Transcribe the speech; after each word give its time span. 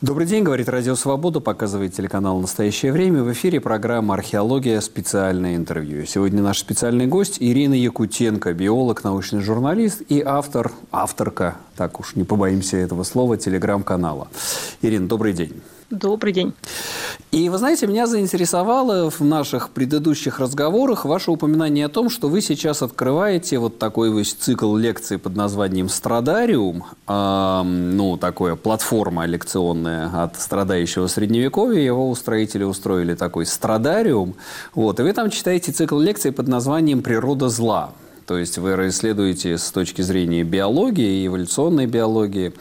Добрый 0.00 0.28
день, 0.28 0.44
говорит 0.44 0.68
Радио 0.68 0.94
Свобода, 0.94 1.40
показывает 1.40 1.92
телеканал 1.92 2.38
«Настоящее 2.38 2.92
время». 2.92 3.24
В 3.24 3.32
эфире 3.32 3.60
программа 3.60 4.14
«Археология. 4.14 4.80
Специальное 4.80 5.56
интервью». 5.56 6.06
Сегодня 6.06 6.40
наш 6.40 6.60
специальный 6.60 7.08
гость 7.08 7.38
Ирина 7.40 7.74
Якутенко, 7.74 8.54
биолог, 8.54 9.02
научный 9.02 9.40
журналист 9.40 10.02
и 10.08 10.22
автор, 10.24 10.70
авторка, 10.92 11.56
так 11.76 11.98
уж 11.98 12.14
не 12.14 12.22
побоимся 12.22 12.76
этого 12.76 13.02
слова, 13.02 13.36
телеграм-канала. 13.36 14.28
Ирина, 14.82 15.08
добрый 15.08 15.32
день. 15.32 15.60
Добрый 15.90 16.34
день. 16.34 16.52
И 17.30 17.48
вы 17.48 17.56
знаете, 17.56 17.86
меня 17.86 18.06
заинтересовало 18.06 19.08
в 19.08 19.20
наших 19.22 19.70
предыдущих 19.70 20.38
разговорах 20.38 21.06
ваше 21.06 21.30
упоминание 21.30 21.86
о 21.86 21.88
том, 21.88 22.10
что 22.10 22.28
вы 22.28 22.42
сейчас 22.42 22.82
открываете 22.82 23.58
вот 23.58 23.78
такой 23.78 24.12
весь 24.14 24.34
цикл 24.34 24.76
лекций 24.76 25.16
под 25.16 25.34
названием 25.34 25.88
«Страдариум», 25.88 26.84
э, 27.06 27.62
ну, 27.64 28.18
такая 28.18 28.54
платформа 28.56 29.24
лекционная 29.24 30.10
от 30.24 30.38
страдающего 30.38 31.06
Средневековья. 31.06 31.80
Его 31.80 32.10
устроители 32.10 32.64
устроили 32.64 33.14
такой 33.14 33.46
«Страдариум». 33.46 34.34
Вот, 34.74 35.00
и 35.00 35.02
вы 35.02 35.14
там 35.14 35.30
читаете 35.30 35.72
цикл 35.72 35.98
лекций 35.98 36.32
под 36.32 36.48
названием 36.48 37.02
«Природа 37.02 37.48
зла». 37.48 37.92
То 38.28 38.36
есть 38.36 38.58
вы 38.58 38.72
исследуете 38.88 39.56
с 39.56 39.70
точки 39.70 40.02
зрения 40.02 40.44
биологии, 40.44 41.26
эволюционной 41.26 41.86
биологии, 41.86 42.52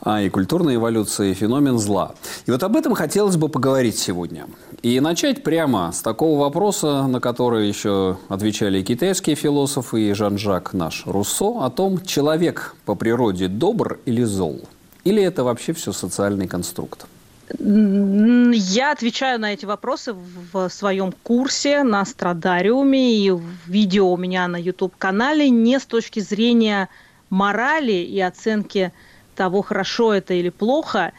а, 0.00 0.22
и 0.22 0.28
культурной 0.28 0.76
эволюции 0.76 1.34
феномен 1.34 1.76
зла. 1.80 2.14
И 2.46 2.52
вот 2.52 2.62
об 2.62 2.76
этом 2.76 2.94
хотелось 2.94 3.36
бы 3.36 3.48
поговорить 3.48 3.98
сегодня. 3.98 4.46
И 4.84 5.00
начать 5.00 5.42
прямо 5.42 5.90
с 5.90 6.02
такого 6.02 6.38
вопроса, 6.38 7.08
на 7.08 7.18
который 7.18 7.66
еще 7.66 8.16
отвечали 8.28 8.78
и 8.78 8.84
китайские 8.84 9.34
философы, 9.34 10.02
и 10.02 10.12
Жан-Жак 10.12 10.72
наш 10.72 11.02
Руссо, 11.04 11.64
о 11.64 11.68
том, 11.68 12.00
человек 12.04 12.76
по 12.84 12.94
природе 12.94 13.48
добр 13.48 13.98
или 14.04 14.22
зол. 14.22 14.60
Или 15.02 15.20
это 15.20 15.42
вообще 15.42 15.72
все 15.72 15.90
социальный 15.90 16.46
конструкт? 16.46 17.06
Я 17.58 18.92
отвечаю 18.92 19.40
на 19.40 19.54
эти 19.54 19.64
вопросы 19.64 20.12
в 20.12 20.68
своем 20.68 21.12
курсе 21.12 21.82
на 21.82 22.04
Страдариуме 22.04 23.16
и 23.16 23.30
в 23.30 23.42
видео 23.66 24.12
у 24.12 24.16
меня 24.16 24.46
на 24.48 24.56
YouTube-канале 24.56 25.48
не 25.48 25.78
с 25.80 25.86
точки 25.86 26.20
зрения 26.20 26.88
морали 27.30 27.92
и 27.92 28.20
оценки 28.20 28.92
того, 29.34 29.62
хорошо 29.62 30.12
это 30.12 30.34
или 30.34 30.50
плохо, 30.50 31.12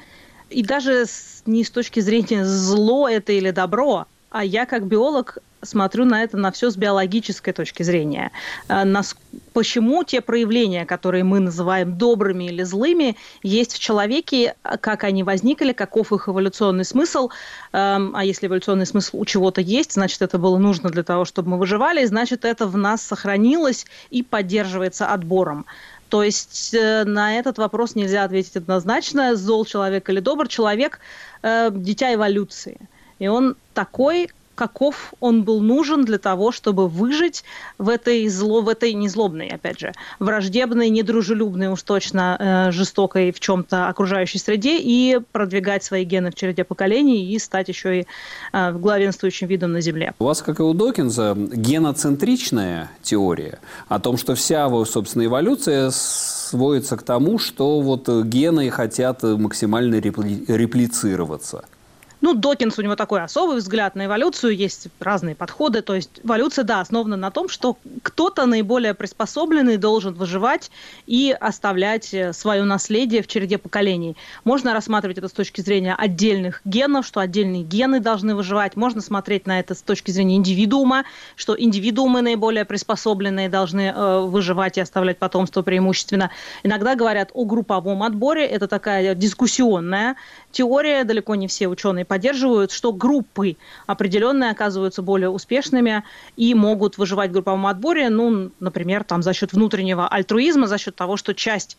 и 0.49 0.61
даже 0.61 1.05
не 1.45 1.63
с 1.63 1.71
точки 1.71 1.99
зрения 1.99 2.45
зло 2.45 3.07
это 3.07 3.31
или 3.31 3.51
добро, 3.51 4.05
а 4.29 4.43
я 4.43 4.65
как 4.65 4.85
биолог 4.85 5.39
смотрю 5.61 6.05
на 6.05 6.23
это 6.23 6.37
на 6.37 6.51
все 6.51 6.69
с 6.69 6.77
биологической 6.77 7.51
точки 7.51 7.83
зрения. 7.83 8.31
Э, 8.67 8.83
нас, 8.83 9.15
почему 9.53 10.03
те 10.03 10.21
проявления, 10.21 10.85
которые 10.85 11.23
мы 11.23 11.39
называем 11.39 11.97
добрыми 11.97 12.45
или 12.45 12.63
злыми, 12.63 13.17
есть 13.43 13.73
в 13.73 13.79
человеке, 13.79 14.55
как 14.61 15.03
они 15.03 15.23
возникли, 15.23 15.73
каков 15.73 16.13
их 16.13 16.29
эволюционный 16.29 16.85
смысл. 16.85 17.29
Эм, 17.73 18.15
а 18.15 18.23
если 18.23 18.47
эволюционный 18.47 18.85
смысл 18.85 19.17
у 19.19 19.25
чего-то 19.25 19.61
есть, 19.61 19.93
значит, 19.93 20.21
это 20.21 20.37
было 20.37 20.57
нужно 20.57 20.89
для 20.89 21.03
того, 21.03 21.25
чтобы 21.25 21.49
мы 21.49 21.57
выживали, 21.57 22.05
значит, 22.05 22.45
это 22.45 22.65
в 22.67 22.77
нас 22.77 23.01
сохранилось 23.01 23.85
и 24.09 24.23
поддерживается 24.23 25.07
отбором. 25.07 25.65
То 26.09 26.23
есть 26.23 26.73
э, 26.73 27.03
на 27.03 27.37
этот 27.37 27.57
вопрос 27.57 27.95
нельзя 27.95 28.23
ответить 28.23 28.55
однозначно, 28.55 29.35
зол 29.35 29.65
человек 29.65 30.09
или 30.09 30.19
добр 30.19 30.47
человек, 30.47 30.99
э, 31.43 31.69
дитя 31.71 32.13
эволюции. 32.13 32.79
И 33.19 33.27
он 33.27 33.55
такой, 33.73 34.29
каков 34.59 35.13
он 35.21 35.43
был 35.43 35.61
нужен 35.61 36.03
для 36.03 36.17
того, 36.17 36.51
чтобы 36.51 36.89
выжить 36.89 37.45
в 37.77 37.87
этой 37.87 38.27
зло, 38.27 38.61
в 38.61 38.67
этой 38.67 38.91
незлобной, 38.91 39.47
опять 39.47 39.79
же, 39.79 39.93
враждебной, 40.19 40.89
недружелюбной, 40.89 41.69
уж 41.69 41.81
точно 41.81 42.35
э, 42.37 42.71
жестокой 42.73 43.31
в 43.31 43.39
чем-то 43.39 43.87
окружающей 43.87 44.37
среде 44.37 44.77
и 44.77 45.21
продвигать 45.31 45.85
свои 45.85 46.03
гены 46.03 46.31
в 46.31 46.35
череде 46.35 46.65
поколений 46.65 47.33
и 47.33 47.39
стать 47.39 47.69
еще 47.69 48.01
и 48.01 48.07
э, 48.51 48.71
главенствующим 48.73 49.47
видом 49.47 49.71
на 49.71 49.79
Земле. 49.79 50.13
У 50.19 50.25
вас, 50.25 50.41
как 50.41 50.59
и 50.59 50.63
у 50.63 50.73
Докинза, 50.73 51.37
геноцентричная 51.37 52.91
теория 53.01 53.59
о 53.87 53.99
том, 53.99 54.17
что 54.17 54.35
вся, 54.35 54.69
собственно, 54.83 55.23
эволюция 55.23 55.89
сводится 55.89 56.97
к 56.97 57.03
тому, 57.03 57.39
что 57.39 57.79
вот 57.79 58.09
гены 58.09 58.69
хотят 58.71 59.23
максимально 59.23 59.95
репли 59.95 60.43
реплицироваться– 60.49 61.63
ну, 62.21 62.33
Докинс, 62.33 62.77
у 62.77 62.81
него 62.81 62.95
такой 62.95 63.21
особый 63.21 63.57
взгляд 63.57 63.95
на 63.95 64.05
эволюцию, 64.05 64.55
есть 64.55 64.89
разные 64.99 65.35
подходы. 65.35 65.81
То 65.81 65.95
есть 65.95 66.19
эволюция, 66.23 66.63
да, 66.63 66.81
основана 66.81 67.15
на 67.15 67.31
том, 67.31 67.47
что 67.47 67.77
кто-то 68.03 68.45
наиболее 68.45 68.93
приспособленный 68.93 69.77
должен 69.77 70.13
выживать 70.13 70.69
и 71.07 71.35
оставлять 71.39 72.13
э, 72.13 72.33
свое 72.33 72.63
наследие 72.63 73.23
в 73.23 73.27
череде 73.27 73.57
поколений. 73.57 74.17
Можно 74.43 74.73
рассматривать 74.73 75.17
это 75.17 75.29
с 75.29 75.31
точки 75.31 75.61
зрения 75.61 75.95
отдельных 75.95 76.61
генов, 76.65 77.05
что 77.05 77.21
отдельные 77.21 77.63
гены 77.63 78.01
должны 78.01 78.35
выживать. 78.35 78.75
Можно 78.75 79.01
смотреть 79.01 79.47
на 79.47 79.59
это 79.59 79.73
с 79.73 79.81
точки 79.81 80.11
зрения 80.11 80.35
индивидуума, 80.35 81.05
что 81.37 81.55
индивидуумы 81.57 82.21
наиболее 82.21 82.65
приспособленные 82.65 83.47
должны 83.47 83.93
э, 83.95 84.19
выживать 84.19 84.77
и 84.77 84.81
оставлять 84.81 85.19
потомство 85.19 85.61
преимущественно. 85.61 86.31
Иногда 86.63 86.95
говорят 86.95 87.29
о 87.33 87.45
групповом 87.45 88.03
отборе. 88.03 88.45
Это 88.45 88.67
такая 88.67 89.15
дискуссионная 89.15 90.17
теория. 90.51 91.03
Далеко 91.03 91.35
не 91.35 91.47
все 91.47 91.67
ученые 91.67 92.05
поддерживают, 92.05 92.71
что 92.71 92.91
группы 92.93 93.57
определенные 93.87 94.51
оказываются 94.51 95.01
более 95.01 95.29
успешными 95.29 96.03
и 96.35 96.53
могут 96.53 96.97
выживать 96.97 97.29
в 97.29 97.33
групповом 97.33 97.67
отборе, 97.67 98.09
ну, 98.09 98.51
например, 98.59 99.03
там 99.03 99.21
за 99.23 99.33
счет 99.33 99.53
внутреннего 99.53 100.07
альтруизма, 100.07 100.67
за 100.67 100.77
счет 100.77 100.95
того, 100.95 101.17
что 101.17 101.33
часть 101.33 101.77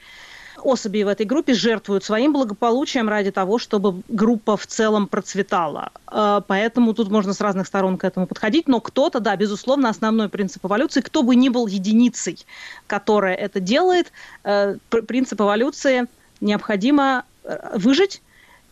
особей 0.62 1.04
в 1.04 1.08
этой 1.08 1.26
группе 1.26 1.54
жертвуют 1.54 2.04
своим 2.04 2.32
благополучием 2.32 3.08
ради 3.08 3.30
того, 3.30 3.58
чтобы 3.58 4.02
группа 4.08 4.56
в 4.56 4.66
целом 4.66 5.06
процветала. 5.06 5.90
Э, 6.10 6.40
поэтому 6.46 6.94
тут 6.94 7.10
можно 7.10 7.32
с 7.32 7.40
разных 7.40 7.66
сторон 7.66 7.98
к 7.98 8.04
этому 8.04 8.26
подходить. 8.26 8.68
Но 8.68 8.80
кто-то, 8.80 9.20
да, 9.20 9.36
безусловно, 9.36 9.88
основной 9.88 10.28
принцип 10.28 10.64
эволюции, 10.64 11.00
кто 11.00 11.22
бы 11.22 11.34
ни 11.36 11.48
был 11.48 11.66
единицей, 11.66 12.44
которая 12.86 13.34
это 13.34 13.60
делает, 13.60 14.12
э, 14.44 14.76
принцип 15.06 15.40
эволюции 15.40 16.06
необходимо 16.40 17.24
э, 17.44 17.78
выжить, 17.78 18.22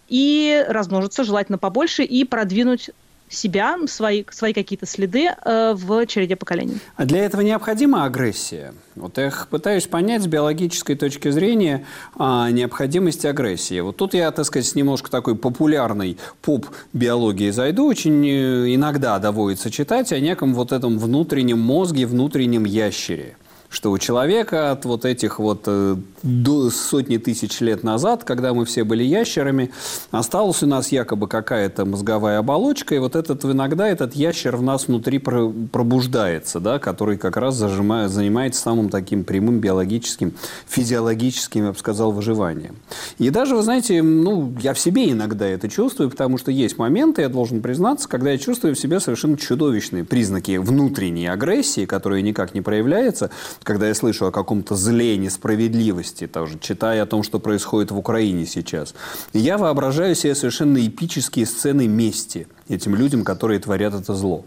и 0.09 0.65
размножиться 0.69 1.25
желательно 1.25 1.59
побольше 1.59 2.03
и 2.03 2.25
продвинуть 2.25 2.91
себя, 3.31 3.77
свои, 3.87 4.25
свои 4.31 4.53
какие-то 4.53 4.87
следы 4.87 5.29
э, 5.29 5.75
в 5.75 6.07
череде 6.07 6.37
поколений. 6.37 6.79
А 6.97 7.05
для 7.05 7.25
этого 7.25 7.43
необходима 7.43 8.05
агрессия? 8.05 8.75
Вот 8.95 9.19
я 9.19 9.33
пытаюсь 9.51 9.87
понять 9.87 10.23
с 10.23 10.27
биологической 10.27 10.97
точки 10.97 11.31
зрения 11.31 11.85
а, 12.17 12.51
необходимость 12.51 13.25
агрессии. 13.25 13.81
Вот 13.81 13.97
тут 13.97 14.15
я, 14.15 14.31
так 14.31 14.45
сказать, 14.45 14.75
немножко 14.75 15.11
такой 15.11 15.37
популярной 15.37 16.17
поп-биологии 16.43 17.51
зайду. 17.51 17.87
Очень 17.87 18.27
э, 18.27 18.75
иногда 18.75 19.19
доводится 19.19 19.71
читать 19.71 20.13
о 20.13 20.19
неком 20.21 20.55
вот 20.55 20.73
этом 20.73 20.99
внутреннем 20.99 21.61
мозге, 21.61 22.07
внутреннем 22.07 22.65
ящере– 22.65 23.37
что 23.71 23.91
у 23.91 23.99
человека 23.99 24.71
от 24.71 24.87
вот 24.87 25.05
этих 25.05 25.39
вот 25.39 25.65
э, 25.67 25.97
до 26.23 26.71
сотни 26.71 27.19
тысяч 27.19 27.61
лет 27.61 27.85
назад, 27.85 28.25
когда 28.25 28.55
мы 28.55 28.65
все 28.65 28.83
были 28.83 29.05
ящерами, 29.05 29.71
осталась 30.11 30.63
у 30.63 30.67
нас 30.67 30.91
якобы 30.91 31.29
какая-то 31.29 31.85
мозговая 31.85 32.39
оболочка, 32.39 32.95
и 32.95 32.99
вот 32.99 33.15
этот 33.15 33.45
иногда 33.45 33.87
этот 33.87 34.15
ящер 34.15 34.57
в 34.57 34.63
нас 34.63 34.89
внутри 34.89 35.19
пробуждается, 35.19 36.61
да, 36.61 36.79
который 36.79 37.19
как 37.19 37.37
раз 37.37 37.57
зажимает, 37.57 38.11
занимается 38.11 38.63
самым 38.63 38.89
таким 38.89 39.25
прямым 39.25 39.61
биологическим, 39.61 40.33
физиологическим, 40.67 41.67
я 41.67 41.73
бы 41.73 41.79
сказал, 41.79 42.13
выживанием. 42.13 42.77
И 43.19 43.29
даже, 43.29 43.55
вы 43.55 43.63
знаете, 43.63 44.03
ну, 44.03 44.55
я 44.63 44.73
в 44.73 44.79
себе 44.79 45.11
иногда 45.11 45.47
это 45.47 45.69
чувствую, 45.69 46.09
потому 46.09 46.39
что 46.39 46.51
есть 46.51 46.79
моменты, 46.79 47.21
я 47.21 47.29
должен 47.29 47.61
признаться, 47.61 48.09
когда 48.09 48.31
я 48.31 48.39
чувствую 48.39 48.75
в 48.75 48.79
себе 48.79 48.99
совершенно 48.99 49.37
чудовищные 49.37 50.05
признаки 50.05 50.57
внутренней 50.57 51.27
агрессии, 51.27 51.85
которая 51.85 52.23
никак 52.23 52.55
не 52.55 52.63
проявляется, 52.63 53.31
когда 53.63 53.89
я 53.89 53.95
слышу 53.95 54.27
о 54.27 54.33
каком-то 54.33 54.75
зле, 54.77 55.17
несправедливости, 55.17 56.27
тоже 56.27 56.59
читая 56.59 57.03
о 57.03 57.07
том, 57.07 57.23
что 57.23 57.39
происходит 57.39 57.91
в 57.91 57.99
Украине 57.99 58.47
сейчас, 58.47 58.95
я 59.33 59.59
воображаю 59.59 60.15
себе 60.15 60.35
совершенно 60.35 60.85
эпические 60.87 61.47
сцены 61.47 61.87
мести 61.87 62.49
этим 62.69 62.95
людям, 62.95 63.25
которые 63.25 63.61
творят 63.61 63.95
это 63.95 64.15
зло. 64.15 64.45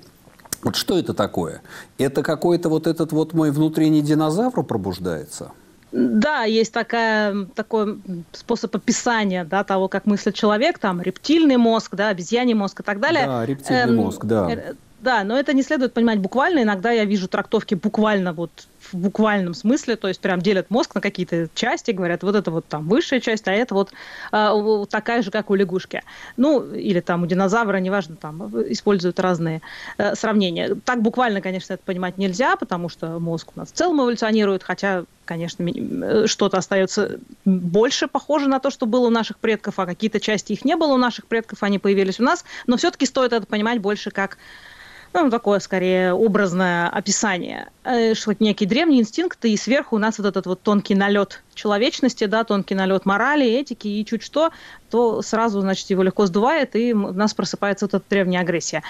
Вот 0.63 0.75
что 0.75 0.97
это 0.97 1.13
такое? 1.13 1.61
Это 1.97 2.21
какой-то 2.23 2.69
вот 2.69 2.87
этот 2.87 3.11
вот 3.11 3.33
мой 3.33 3.51
внутренний 3.51 4.01
динозавр 4.01 4.63
пробуждается? 4.63 5.51
Да, 5.91 6.43
есть 6.43 6.71
такая, 6.71 7.45
такой 7.53 7.99
способ 8.31 8.73
описания 8.75 9.43
да, 9.43 9.63
того, 9.65 9.89
как 9.89 10.05
мыслит 10.05 10.35
человек, 10.35 10.79
там 10.79 11.01
рептильный 11.01 11.57
мозг, 11.57 11.95
да, 11.95 12.09
обезьяний 12.09 12.53
мозг 12.53 12.79
и 12.79 12.83
так 12.83 12.99
далее. 13.01 13.25
Да, 13.25 13.45
рептильный 13.45 13.83
эм, 13.83 13.95
мозг, 13.97 14.23
да. 14.23 14.49
Э, 15.01 15.03
Да, 15.03 15.23
но 15.23 15.37
это 15.37 15.53
не 15.53 15.63
следует 15.63 15.93
понимать 15.93 16.19
буквально. 16.19 16.63
Иногда 16.63 16.91
я 16.91 17.05
вижу 17.05 17.27
трактовки 17.27 17.75
буквально 17.75 18.33
вот 18.33 18.67
в 18.91 18.97
буквальном 18.97 19.53
смысле, 19.53 19.95
то 19.95 20.07
есть 20.07 20.19
прям 20.19 20.41
делят 20.41 20.69
мозг 20.69 20.95
на 20.95 21.01
какие-то 21.01 21.47
части, 21.53 21.91
говорят, 21.91 22.23
вот 22.23 22.35
это 22.35 22.51
вот 22.51 22.65
там 22.65 22.87
высшая 22.87 23.19
часть, 23.19 23.47
а 23.47 23.51
это 23.51 23.73
вот 23.73 23.91
э, 24.31 24.85
такая 24.89 25.21
же, 25.21 25.31
как 25.31 25.49
у 25.49 25.55
лягушки. 25.55 26.01
Ну, 26.35 26.73
или 26.73 26.99
там 26.99 27.23
у 27.23 27.25
динозавра, 27.25 27.77
неважно, 27.77 28.15
там 28.15 28.47
используют 28.71 29.19
разные 29.19 29.61
э, 29.97 30.15
сравнения. 30.15 30.75
Так 30.83 31.01
буквально, 31.01 31.41
конечно, 31.41 31.73
это 31.73 31.83
понимать 31.83 32.17
нельзя, 32.17 32.55
потому 32.55 32.89
что 32.89 33.19
мозг 33.19 33.51
у 33.55 33.59
нас 33.59 33.71
в 33.71 33.75
целом 33.75 34.01
эволюционирует, 34.01 34.63
хотя 34.63 35.05
конечно, 35.25 35.63
э, 35.63 36.27
что-то 36.27 36.57
остается 36.57 37.19
больше 37.45 38.07
похоже 38.07 38.49
на 38.49 38.59
то, 38.59 38.69
что 38.69 38.85
было 38.85 39.07
у 39.07 39.09
наших 39.09 39.37
предков, 39.39 39.79
а 39.79 39.85
какие-то 39.85 40.19
части 40.19 40.51
их 40.51 40.65
не 40.65 40.75
было 40.75 40.93
у 40.93 40.97
наших 40.97 41.27
предков, 41.27 41.63
они 41.63 41.79
появились 41.79 42.19
у 42.19 42.23
нас. 42.23 42.43
Но 42.67 42.75
все-таки 42.75 43.05
стоит 43.05 43.31
это 43.31 43.45
понимать 43.45 43.79
больше 43.79 44.11
как 44.11 44.37
ну, 45.13 45.29
такое 45.29 45.59
скорее 45.59 46.13
образное 46.13 46.87
описание, 46.87 47.69
э, 47.83 48.13
что 48.13 48.33
некий 48.39 48.65
древний 48.65 48.99
инстинкт, 48.99 49.43
и 49.45 49.57
сверху 49.57 49.95
у 49.95 49.99
нас 49.99 50.17
вот 50.17 50.27
этот 50.27 50.45
вот 50.45 50.61
тонкий 50.61 50.95
налет 50.95 51.43
человечности, 51.53 52.25
да, 52.25 52.43
тонкий 52.43 52.75
налет 52.75 53.05
морали, 53.05 53.45
этики, 53.45 53.87
и 53.87 54.05
чуть 54.05 54.23
что, 54.23 54.51
то 54.89 55.21
сразу, 55.21 55.61
значит, 55.61 55.89
его 55.89 56.03
легко 56.03 56.25
сдувает, 56.25 56.75
и 56.75 56.93
у 56.93 57.13
нас 57.13 57.33
просыпается 57.33 57.85
вот 57.85 57.93
эта 57.93 58.03
древняя 58.09 58.41
агрессия. 58.41 58.83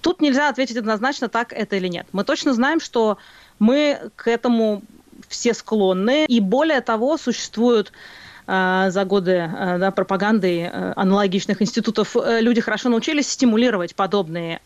Тут 0.00 0.20
нельзя 0.20 0.48
ответить 0.48 0.76
однозначно, 0.76 1.28
так 1.28 1.52
это 1.52 1.76
или 1.76 1.88
нет. 1.88 2.06
Мы 2.12 2.24
точно 2.24 2.54
знаем, 2.54 2.80
что 2.80 3.18
мы 3.58 4.10
к 4.16 4.28
этому 4.28 4.82
все 5.28 5.54
склонны, 5.54 6.26
и 6.26 6.40
более 6.40 6.80
того, 6.80 7.16
существуют 7.16 7.92
за 8.46 9.04
годы 9.04 9.32
э, 9.32 9.78
да, 9.78 9.90
пропаганды 9.90 10.70
э, 10.72 10.92
аналогичных 10.94 11.60
институтов 11.62 12.16
люди 12.40 12.60
хорошо 12.60 12.88
научились 12.88 13.28
стимулировать 13.28 13.94
подобные 13.94 14.60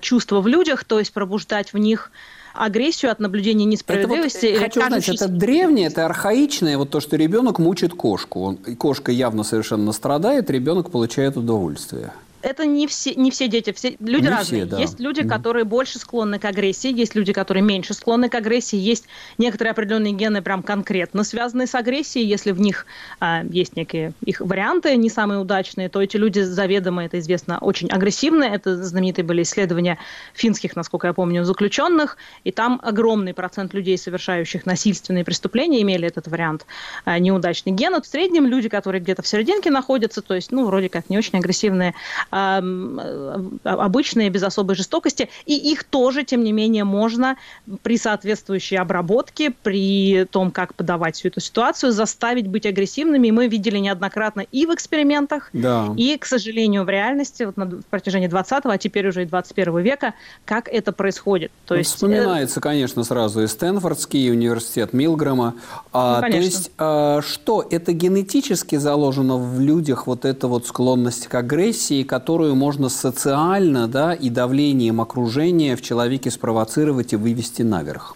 чувства 0.00 0.40
в 0.40 0.46
людях, 0.46 0.84
то 0.84 0.98
есть 0.98 1.12
пробуждать 1.12 1.72
в 1.72 1.78
них 1.78 2.10
агрессию 2.54 3.10
от 3.10 3.20
наблюдения 3.20 3.64
несправедливости. 3.64 4.46
Это 4.46 4.58
вот, 4.58 4.64
хочу 4.64 4.80
кажущейся... 4.80 5.24
знать, 5.24 5.30
это 5.30 5.40
древнее, 5.40 5.86
это 5.86 6.04
архаичное, 6.04 6.76
вот 6.76 6.90
то, 6.90 7.00
что 7.00 7.16
ребенок 7.16 7.58
мучит 7.58 7.94
кошку. 7.94 8.42
Он, 8.42 8.56
кошка 8.56 9.10
явно 9.12 9.42
совершенно 9.44 9.92
страдает, 9.92 10.50
ребенок 10.50 10.90
получает 10.90 11.36
удовольствие 11.36 12.12
это 12.42 12.66
не 12.66 12.86
все, 12.86 13.14
не 13.14 13.30
все 13.30 13.48
дети, 13.48 13.72
все 13.72 13.96
люди 14.00 14.24
не 14.24 14.30
разные. 14.30 14.62
Все, 14.62 14.70
да. 14.70 14.78
Есть 14.78 15.00
люди, 15.00 15.26
которые 15.26 15.64
больше 15.64 15.98
склонны 15.98 16.38
к 16.38 16.44
агрессии, 16.44 16.92
есть 16.92 17.14
люди, 17.14 17.32
которые 17.32 17.62
меньше 17.62 17.94
склонны 17.94 18.28
к 18.28 18.34
агрессии, 18.34 18.76
есть 18.76 19.06
некоторые 19.38 19.72
определенные 19.72 20.12
гены 20.12 20.42
прям 20.42 20.62
конкретно 20.62 21.24
связанные 21.24 21.66
с 21.66 21.74
агрессией. 21.74 22.26
Если 22.26 22.52
в 22.52 22.60
них 22.60 22.86
а, 23.20 23.42
есть 23.44 23.76
некие 23.76 24.12
их 24.24 24.40
варианты 24.40 24.96
не 24.96 25.08
самые 25.08 25.40
удачные, 25.40 25.88
то 25.88 26.02
эти 26.02 26.16
люди 26.16 26.40
заведомо, 26.40 27.04
это 27.04 27.18
известно, 27.18 27.58
очень 27.58 27.88
агрессивны. 27.88 28.44
Это 28.44 28.82
знаменитые 28.82 29.24
были 29.24 29.42
исследования 29.42 29.98
финских, 30.34 30.76
насколько 30.76 31.06
я 31.06 31.12
помню, 31.12 31.44
заключенных, 31.44 32.16
и 32.44 32.52
там 32.52 32.80
огромный 32.82 33.34
процент 33.34 33.74
людей, 33.74 33.96
совершающих 33.98 34.66
насильственные 34.66 35.24
преступления, 35.24 35.82
имели 35.82 36.06
этот 36.06 36.28
вариант 36.28 36.66
а, 37.04 37.18
неудачный 37.18 37.72
ген. 37.72 37.92
В 38.00 38.06
среднем 38.06 38.46
люди, 38.46 38.68
которые 38.68 39.02
где-то 39.02 39.22
в 39.22 39.26
серединке 39.26 39.70
находятся, 39.70 40.22
то 40.22 40.34
есть, 40.34 40.50
ну, 40.50 40.64
вроде 40.64 40.88
как 40.88 41.10
не 41.10 41.18
очень 41.18 41.38
агрессивные, 41.38 41.94
обычные, 42.32 44.30
без 44.30 44.42
особой 44.42 44.74
жестокости, 44.74 45.28
и 45.44 45.54
их 45.54 45.84
тоже, 45.84 46.24
тем 46.24 46.42
не 46.42 46.52
менее, 46.52 46.84
можно 46.84 47.36
при 47.82 47.98
соответствующей 47.98 48.76
обработке, 48.76 49.50
при 49.50 50.24
том, 50.24 50.50
как 50.50 50.74
подавать 50.74 51.16
всю 51.16 51.28
эту 51.28 51.40
ситуацию, 51.40 51.92
заставить 51.92 52.48
быть 52.48 52.64
агрессивными. 52.66 53.28
И 53.28 53.32
мы 53.32 53.48
видели 53.48 53.78
неоднократно 53.78 54.46
и 54.50 54.66
в 54.66 54.74
экспериментах, 54.74 55.50
да. 55.52 55.92
и, 55.96 56.16
к 56.16 56.24
сожалению, 56.24 56.84
в 56.84 56.88
реальности 56.88 57.42
вот 57.42 57.56
на 57.56 57.66
протяжении 57.90 58.28
20 58.28 58.62
а 58.64 58.78
теперь 58.78 59.08
уже 59.08 59.22
и 59.22 59.26
21 59.26 59.78
века, 59.80 60.14
как 60.44 60.68
это 60.68 60.92
происходит. 60.92 61.52
То 61.66 61.74
ну, 61.74 61.78
есть, 61.78 61.94
вспоминается, 61.94 62.60
э... 62.60 62.62
конечно, 62.62 63.04
сразу 63.04 63.42
и 63.42 63.46
Стэнфордский, 63.46 64.26
и 64.26 64.30
университет 64.30 64.92
Милгрэма. 64.92 65.54
А, 65.92 66.20
ну, 66.20 66.30
то 66.30 66.36
есть, 66.36 66.70
а, 66.78 67.20
что, 67.22 67.66
это 67.68 67.92
генетически 67.92 68.76
заложено 68.76 69.36
в 69.36 69.60
людях, 69.60 70.06
вот 70.06 70.24
эта 70.24 70.48
вот 70.48 70.66
склонность 70.66 71.26
к 71.26 71.34
агрессии, 71.34 72.02
которую 72.22 72.54
можно 72.54 72.88
социально 72.88 73.88
да, 73.88 74.14
и 74.14 74.30
давлением 74.30 75.00
окружения 75.00 75.74
в 75.74 75.82
человеке 75.82 76.30
спровоцировать 76.30 77.12
и 77.12 77.16
вывести 77.16 77.62
наверх. 77.62 78.14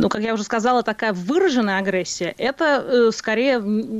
Ну, 0.00 0.08
как 0.08 0.22
я 0.22 0.34
уже 0.34 0.44
сказала, 0.44 0.82
такая 0.82 1.12
выраженная 1.12 1.78
агрессия– 1.78 2.34
это 2.38 2.84
э, 2.86 3.10
скорее 3.12 3.56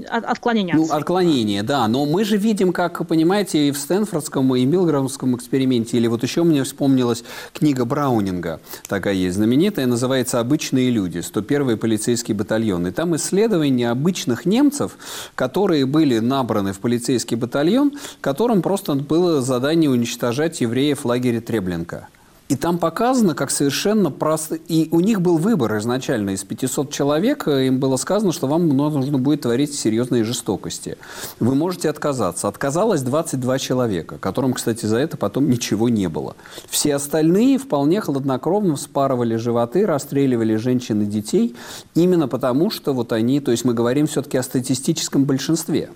отклонение 0.09 0.75
от 0.75 0.81
Ну, 0.81 0.93
отклонение, 0.93 1.63
да. 1.63 1.87
Но 1.89 2.07
мы 2.07 2.25
же 2.25 2.37
видим, 2.37 2.73
как, 2.73 3.07
понимаете, 3.07 3.69
и 3.69 3.71
в 3.71 3.79
Стэнфордском, 3.79 4.55
и 4.55 4.65
Милграмском 4.65 5.37
эксперименте, 5.37 5.97
или 5.97 6.07
вот 6.07 6.23
еще 6.23 6.45
мне 6.45 6.63
вспомнилась 6.63 7.25
книга 7.53 7.85
Браунинга, 7.85 8.61
такая 8.89 9.15
есть 9.15 9.37
знаменитая, 9.37 9.87
называется 9.87 10.41
«Обычные 10.41 10.91
люди», 10.91 11.19
101-й 11.19 11.77
полицейский 11.77 12.35
батальон. 12.35 12.87
И 12.87 12.91
там 12.91 13.17
исследования 13.17 13.91
обычных 13.91 14.47
немцев, 14.47 14.97
которые 15.35 15.87
были 15.87 16.19
набраны 16.19 16.73
в 16.73 16.81
полицейский 16.81 17.37
батальон, 17.37 17.93
которым 18.21 18.63
просто 18.63 18.95
было 18.95 19.41
задание 19.43 19.91
уничтожать 19.91 20.61
евреев 20.61 21.01
в 21.01 21.05
лагере 21.07 21.41
Треблинка. 21.41 22.09
И 22.49 22.57
там 22.57 22.79
показано, 22.79 23.35
как 23.35 23.51
совершенно 23.51 24.11
просто... 24.11 24.55
И 24.55 24.89
у 24.91 25.01
них 25.01 25.21
был 25.21 25.37
выбор 25.37 25.77
изначально. 25.79 26.31
Из 26.31 26.45
500 26.45 26.91
человек 26.91 27.47
э, 27.47 27.67
им 27.67 27.79
было 27.79 27.97
сказано, 27.97 28.33
что 28.33 28.47
вам 28.47 28.69
нужно 28.69 29.19
будет 29.19 29.43
творить 29.43 29.75
серьезные 29.75 30.25
жестокости. 30.25 30.97
Вы 31.41 31.55
можете 31.55 31.91
отказаться. 31.91 32.49
Отказалось 32.49 33.03
22 33.03 33.59
человека, 33.59 34.17
которым, 34.19 34.55
кстати, 34.55 34.87
за 34.87 34.97
это 34.97 35.19
потом 35.19 35.51
ничего 35.51 35.91
не 35.91 36.09
было. 36.09 36.37
Все 36.71 36.95
остальные 36.95 37.59
вполне 37.59 38.01
хладнокровно 38.01 38.77
вспарывали 38.77 39.37
животы, 39.37 39.85
расстреливали 39.85 40.57
женщин 40.57 41.03
и 41.03 41.07
детей, 41.07 41.55
именно 41.95 42.29
потому, 42.29 42.71
что 42.71 42.95
вот 42.95 43.13
они... 43.13 43.41
То 43.41 43.51
есть 43.51 43.67
мы 43.67 43.75
говорим 43.75 44.07
все-таки 44.07 44.39
о 44.39 44.43
статистическом 44.43 45.27
большинстве. 45.27 45.91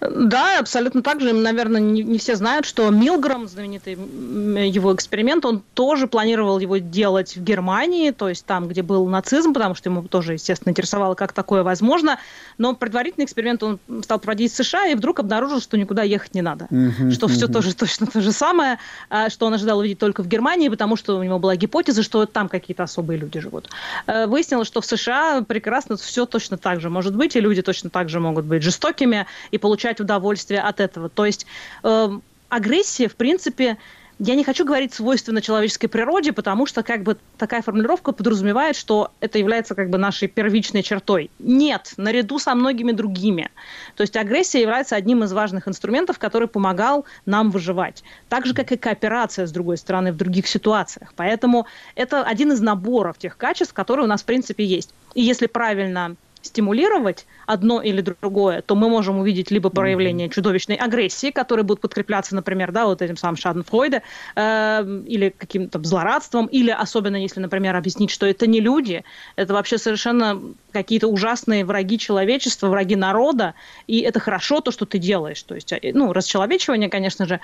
Да, 0.00 0.58
абсолютно 0.58 1.02
так 1.02 1.20
же. 1.20 1.32
Наверное, 1.32 1.80
не, 1.80 2.02
не 2.02 2.18
все 2.18 2.36
знают, 2.36 2.66
что 2.66 2.88
Милграм, 2.90 3.48
знаменитый 3.48 3.92
его 3.92 4.94
эксперимент, 4.94 5.44
он 5.44 5.62
тоже 5.74 6.06
планировал 6.06 6.58
его 6.58 6.78
делать 6.78 7.36
в 7.36 7.42
Германии, 7.42 8.10
то 8.10 8.28
есть 8.28 8.44
там, 8.46 8.68
где 8.68 8.82
был 8.82 9.06
нацизм, 9.06 9.52
потому 9.52 9.74
что 9.74 9.90
ему 9.90 10.02
тоже, 10.04 10.34
естественно, 10.34 10.70
интересовало, 10.70 11.14
как 11.14 11.32
такое 11.32 11.62
возможно. 11.62 12.18
Но 12.58 12.74
предварительный 12.74 13.24
эксперимент 13.24 13.62
он 13.62 13.78
стал 14.02 14.18
проводить 14.18 14.52
в 14.52 14.56
США 14.56 14.86
и 14.86 14.94
вдруг 14.94 15.20
обнаружил, 15.20 15.60
что 15.60 15.76
никуда 15.76 16.02
ехать 16.02 16.34
не 16.34 16.42
надо. 16.42 16.66
Mm-hmm. 16.70 17.10
Что 17.10 17.28
все 17.28 17.48
тоже 17.48 17.74
точно 17.74 18.06
то 18.06 18.20
же 18.20 18.32
самое, 18.32 18.78
а, 19.10 19.30
что 19.30 19.46
он 19.46 19.54
ожидал 19.54 19.78
увидеть 19.78 19.98
только 19.98 20.22
в 20.22 20.28
Германии, 20.28 20.68
потому 20.68 20.96
что 20.96 21.18
у 21.18 21.22
него 21.22 21.38
была 21.38 21.56
гипотеза, 21.56 22.02
что 22.02 22.26
там 22.26 22.48
какие-то 22.48 22.82
особые 22.82 23.18
люди 23.18 23.40
живут. 23.40 23.68
Э, 24.06 24.26
выяснилось, 24.26 24.68
что 24.68 24.80
в 24.80 24.86
США 24.86 25.42
прекрасно 25.42 25.96
все 25.96 26.26
точно 26.26 26.56
так 26.56 26.80
же 26.80 26.90
может 26.90 27.14
быть, 27.14 27.36
и 27.36 27.40
люди 27.40 27.62
точно 27.62 27.90
так 27.90 28.08
же 28.08 28.20
могут 28.20 28.44
быть 28.44 28.62
жестокими 28.62 29.26
и 29.50 29.58
получать 29.58 29.71
получать 29.72 30.00
удовольствие 30.00 30.60
от 30.60 30.80
этого. 30.80 31.08
То 31.08 31.24
есть 31.24 31.46
э, 31.82 32.08
агрессия, 32.50 33.08
в 33.08 33.14
принципе, 33.14 33.78
я 34.18 34.34
не 34.34 34.44
хочу 34.44 34.66
говорить 34.66 34.92
свойственно 34.92 35.40
человеческой 35.40 35.88
природе, 35.88 36.34
потому 36.34 36.66
что 36.66 36.82
как 36.82 37.02
бы 37.02 37.16
такая 37.38 37.62
формулировка 37.62 38.12
подразумевает, 38.12 38.76
что 38.76 39.10
это 39.20 39.38
является 39.38 39.74
как 39.74 39.88
бы 39.88 39.96
нашей 39.96 40.28
первичной 40.28 40.82
чертой. 40.82 41.30
Нет, 41.38 41.94
наряду 41.96 42.38
со 42.38 42.54
многими 42.54 42.92
другими. 42.92 43.48
То 43.96 44.02
есть 44.02 44.14
агрессия 44.18 44.60
является 44.60 44.94
одним 44.94 45.24
из 45.24 45.32
важных 45.32 45.66
инструментов, 45.66 46.18
который 46.18 46.48
помогал 46.48 47.06
нам 47.24 47.50
выживать. 47.50 48.04
Так 48.28 48.44
же, 48.44 48.52
как 48.52 48.72
и 48.72 48.76
кооперация, 48.76 49.46
с 49.46 49.52
другой 49.52 49.78
стороны, 49.78 50.12
в 50.12 50.18
других 50.18 50.48
ситуациях. 50.48 51.14
Поэтому 51.16 51.66
это 51.94 52.22
один 52.22 52.52
из 52.52 52.60
наборов 52.60 53.16
тех 53.16 53.38
качеств, 53.38 53.72
которые 53.72 54.04
у 54.04 54.08
нас 54.08 54.20
в 54.20 54.26
принципе 54.26 54.66
есть. 54.66 54.90
И 55.14 55.22
если 55.22 55.46
правильно 55.46 56.14
стимулировать 56.42 57.26
одно 57.46 57.80
или 57.80 58.00
другое, 58.00 58.62
то 58.62 58.74
мы 58.74 58.88
можем 58.88 59.18
увидеть 59.18 59.50
либо 59.50 59.70
проявление 59.70 60.28
чудовищной 60.28 60.76
агрессии, 60.76 61.30
которые 61.30 61.64
будут 61.64 61.80
подкрепляться, 61.80 62.34
например, 62.34 62.72
да, 62.72 62.86
вот 62.86 63.02
этим 63.02 63.16
самым 63.16 63.36
Шаденфройде, 63.36 64.02
э, 64.36 65.02
или 65.06 65.34
каким-то 65.36 65.82
злорадством, 65.82 66.46
или 66.46 66.70
особенно 66.70 67.16
если, 67.16 67.40
например, 67.40 67.76
объяснить, 67.76 68.10
что 68.10 68.26
это 68.26 68.46
не 68.46 68.60
люди, 68.60 69.04
это 69.36 69.54
вообще 69.54 69.78
совершенно 69.78 70.40
какие-то 70.72 71.08
ужасные 71.08 71.64
враги 71.64 71.98
человечества, 71.98 72.68
враги 72.68 72.96
народа, 72.96 73.54
и 73.86 74.00
это 74.00 74.20
хорошо 74.20 74.60
то, 74.60 74.70
что 74.70 74.86
ты 74.86 74.98
делаешь. 74.98 75.42
То 75.42 75.54
есть, 75.54 75.72
э, 75.72 75.92
ну, 75.94 76.12
расчеловечивание, 76.12 76.88
конечно 76.88 77.26
же, 77.26 77.40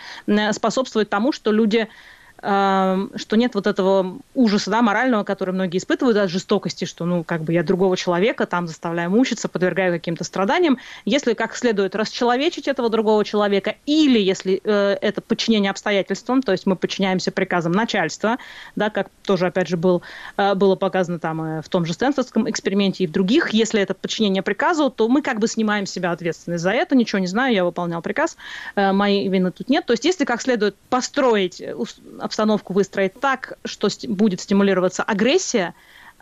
способствует 0.53 1.09
тому, 1.09 1.33
что 1.33 1.53
люди 1.53 1.89
что 2.41 3.37
нет 3.37 3.55
вот 3.55 3.67
этого 3.67 4.19
ужаса, 4.35 4.71
да, 4.71 4.83
морального, 4.83 5.25
который 5.25 5.53
многие 5.53 5.79
испытывают 5.79 6.17
от 6.17 6.31
жестокости, 6.31 6.85
что, 6.85 7.05
ну, 7.05 7.25
как 7.25 7.43
бы 7.43 7.53
я 7.53 7.63
другого 7.63 7.97
человека 7.97 8.47
там 8.47 8.67
заставляю 8.67 9.11
мучиться, 9.11 9.49
подвергаю 9.49 9.93
каким-то 9.93 10.25
страданиям. 10.25 10.79
Если 11.05 11.35
как 11.35 11.57
следует 11.57 11.97
расчеловечить 11.97 12.69
этого 12.69 12.89
другого 12.91 13.25
человека, 13.25 13.75
или 13.87 14.19
если 14.19 14.61
э, 14.63 14.97
это 15.01 15.21
подчинение 15.21 15.71
обстоятельствам, 15.71 16.43
то 16.43 16.53
есть 16.53 16.67
мы 16.67 16.77
подчиняемся 16.77 17.33
приказам 17.33 17.73
начальства, 17.73 18.39
да, 18.77 18.91
как 18.91 19.09
тоже, 19.25 19.47
опять 19.47 19.69
же, 19.69 19.77
был, 19.77 20.03
э, 20.37 20.55
было 20.55 20.77
показано 20.77 21.19
там 21.19 21.43
э, 21.43 21.63
в 21.63 21.69
том 21.69 21.85
же 21.85 21.93
Стэнфордском 21.93 22.49
эксперименте 22.49 23.05
и 23.05 23.07
в 23.07 23.13
других, 23.13 23.53
если 23.53 23.81
это 23.81 23.95
подчинение 23.95 24.43
приказу, 24.43 24.91
то 24.91 25.09
мы 25.09 25.23
как 25.23 25.39
бы 25.39 25.49
снимаем 25.49 25.87
с 25.87 25.91
себя 25.91 26.13
ответственность 26.13 26.63
за 26.63 26.71
это, 26.71 26.95
ничего 26.95 27.19
не 27.19 27.27
знаю, 27.27 27.55
я 27.55 27.65
выполнял 27.65 28.03
приказ, 28.03 28.37
э, 28.77 28.93
моей 28.93 29.29
вины 29.29 29.51
тут 29.51 29.69
нет. 29.69 29.87
То 29.87 29.93
есть 29.93 30.05
если 30.05 30.25
как 30.25 30.41
следует 30.41 30.77
построить 30.89 31.63
обстановку 32.29 32.73
выстроить 32.73 33.15
так, 33.21 33.59
что 33.65 33.89
будет 34.07 34.41
стимулироваться 34.41 35.03
агрессия, 35.03 35.75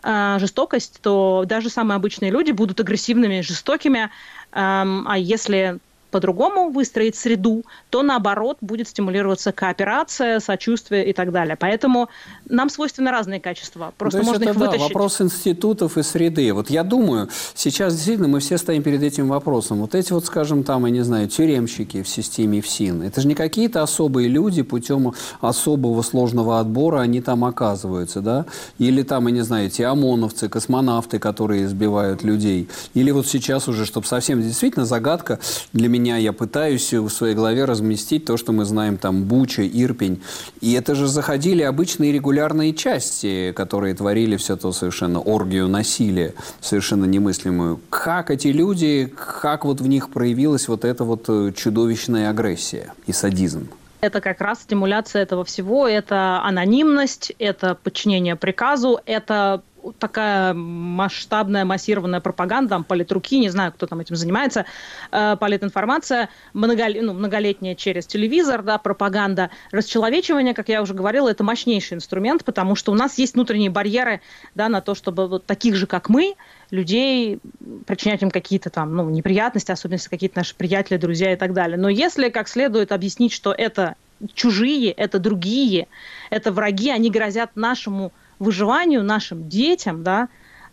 э, 0.03 0.37
жестокость, 0.39 0.99
то 1.01 1.43
даже 1.45 1.69
самые 1.69 1.97
обычные 1.97 2.31
люди 2.31 2.51
будут 2.51 2.79
агрессивными, 2.79 3.41
жестокими. 3.41 4.09
Эм, 4.51 5.07
а 5.07 5.17
если 5.17 5.79
по-другому 6.11 6.69
выстроить 6.69 7.15
среду, 7.15 7.63
то 7.89 8.03
наоборот 8.03 8.57
будет 8.61 8.87
стимулироваться 8.87 9.51
кооперация, 9.51 10.39
сочувствие 10.39 11.09
и 11.09 11.13
так 11.13 11.31
далее. 11.31 11.55
Поэтому 11.59 12.09
нам 12.47 12.69
свойственны 12.69 13.11
разные 13.11 13.39
качества. 13.39 13.93
Просто 13.97 14.19
то 14.19 14.25
можно 14.25 14.43
это, 14.43 14.51
их 14.51 14.57
да, 14.57 14.65
вытащить. 14.65 14.87
вопрос 14.87 15.21
институтов 15.21 15.97
и 15.97 16.03
среды. 16.03 16.53
Вот 16.53 16.69
я 16.69 16.83
думаю, 16.83 17.29
сейчас 17.55 17.93
действительно 17.95 18.27
мы 18.27 18.39
все 18.39 18.57
стоим 18.57 18.83
перед 18.83 19.03
этим 19.03 19.27
вопросом. 19.27 19.79
Вот 19.81 19.95
эти 19.95 20.13
вот, 20.13 20.25
скажем, 20.25 20.63
там, 20.63 20.85
я 20.85 20.91
не 20.91 21.01
знаю, 21.01 21.27
тюремщики 21.27 22.03
в 22.03 22.07
системе 22.07 22.61
ФСИН, 22.61 23.01
это 23.01 23.21
же 23.21 23.27
не 23.27 23.35
какие-то 23.35 23.83
особые 23.83 24.27
люди 24.27 24.61
путем 24.61 25.13
особого 25.41 26.01
сложного 26.01 26.59
отбора 26.59 27.01
они 27.01 27.21
там 27.21 27.43
оказываются, 27.43 28.21
да? 28.21 28.45
Или 28.79 29.03
там, 29.03 29.27
я 29.27 29.33
не 29.33 29.41
знаю, 29.41 29.67
эти 29.67 29.81
ОМОНовцы, 29.81 30.49
космонавты, 30.49 31.19
которые 31.19 31.65
избивают 31.65 32.23
людей. 32.23 32.69
Или 32.93 33.11
вот 33.11 33.27
сейчас 33.27 33.67
уже, 33.67 33.85
чтобы 33.85 34.07
совсем 34.07 34.41
действительно 34.41 34.85
загадка 34.85 35.39
для 35.73 35.89
меня 35.89 35.96
меня 35.97 36.17
я 36.17 36.31
пытаюсь 36.31 36.93
в 36.93 37.09
своей 37.09 37.35
голове 37.35 37.65
разместить 37.65 38.25
то, 38.25 38.37
что 38.37 38.51
мы 38.51 38.65
знаем 38.65 38.97
там 38.97 39.23
Буча, 39.23 39.63
Ирпень. 39.63 40.21
И 40.61 40.73
это 40.73 40.95
же 40.95 41.07
заходили 41.07 41.63
обычные 41.63 42.11
регулярные 42.11 42.73
части, 42.73 43.51
которые 43.55 43.95
творили 43.95 44.37
все 44.37 44.55
то 44.55 44.71
совершенно 44.71 45.19
оргию 45.19 45.67
насилия, 45.67 46.33
совершенно 46.61 47.05
немыслимую. 47.05 47.79
Как 47.89 48.29
эти 48.31 48.49
люди, 48.49 49.11
как 49.41 49.65
вот 49.65 49.81
в 49.81 49.87
них 49.87 50.09
проявилась 50.09 50.67
вот 50.67 50.85
эта 50.85 51.03
вот 51.03 51.25
э, 51.27 51.51
чудовищная 51.55 52.29
агрессия 52.29 52.93
и 53.07 53.13
садизм? 53.13 53.67
это 53.99 54.21
как 54.21 54.41
раз 54.41 54.61
стимуляция 54.61 55.23
этого 55.23 55.43
всего, 55.43 55.87
это 55.87 56.39
анонимность, 56.43 57.33
это 57.39 57.73
подчинение 57.73 58.35
приказу, 58.35 58.99
это 59.07 59.63
такая 59.93 60.53
масштабная, 60.53 61.65
массированная 61.65 62.19
пропаганда, 62.19 62.69
там, 62.69 62.83
политруки, 62.83 63.37
не 63.39 63.49
знаю, 63.49 63.71
кто 63.71 63.87
там 63.87 63.99
этим 63.99 64.15
занимается, 64.15 64.65
э, 65.11 65.35
политинформация, 65.39 66.29
многол... 66.53 67.01
ну, 67.01 67.13
многолетняя 67.13 67.75
через 67.75 68.05
телевизор, 68.05 68.63
да, 68.63 68.77
пропаганда, 68.77 69.49
расчеловечивание, 69.71 70.53
как 70.53 70.69
я 70.69 70.81
уже 70.81 70.93
говорила, 70.93 71.29
это 71.29 71.43
мощнейший 71.43 71.95
инструмент, 71.95 72.43
потому 72.43 72.75
что 72.75 72.91
у 72.91 72.95
нас 72.95 73.17
есть 73.17 73.33
внутренние 73.33 73.69
барьеры, 73.69 74.21
да, 74.55 74.69
на 74.69 74.81
то, 74.81 74.95
чтобы 74.95 75.27
вот 75.27 75.45
таких 75.45 75.75
же, 75.75 75.87
как 75.87 76.09
мы, 76.09 76.35
людей, 76.71 77.39
причинять 77.85 78.21
им 78.21 78.31
какие-то 78.31 78.69
там, 78.69 78.95
ну, 78.95 79.09
неприятности, 79.09 79.71
особенно 79.71 79.95
если 79.95 80.09
какие-то 80.09 80.37
наши 80.37 80.55
приятели, 80.55 80.97
друзья 80.97 81.33
и 81.33 81.35
так 81.35 81.53
далее. 81.53 81.77
Но 81.77 81.89
если 81.89 82.29
как 82.29 82.47
следует 82.47 82.91
объяснить, 82.91 83.31
что 83.31 83.53
это 83.53 83.95
чужие, 84.33 84.91
это 84.91 85.19
другие, 85.19 85.87
это 86.29 86.51
враги, 86.51 86.89
они 86.89 87.09
грозят 87.09 87.55
нашему 87.55 88.11
выживанию 88.39 89.03
нашим 89.03 89.49
детям, 89.49 90.03
да, 90.03 90.29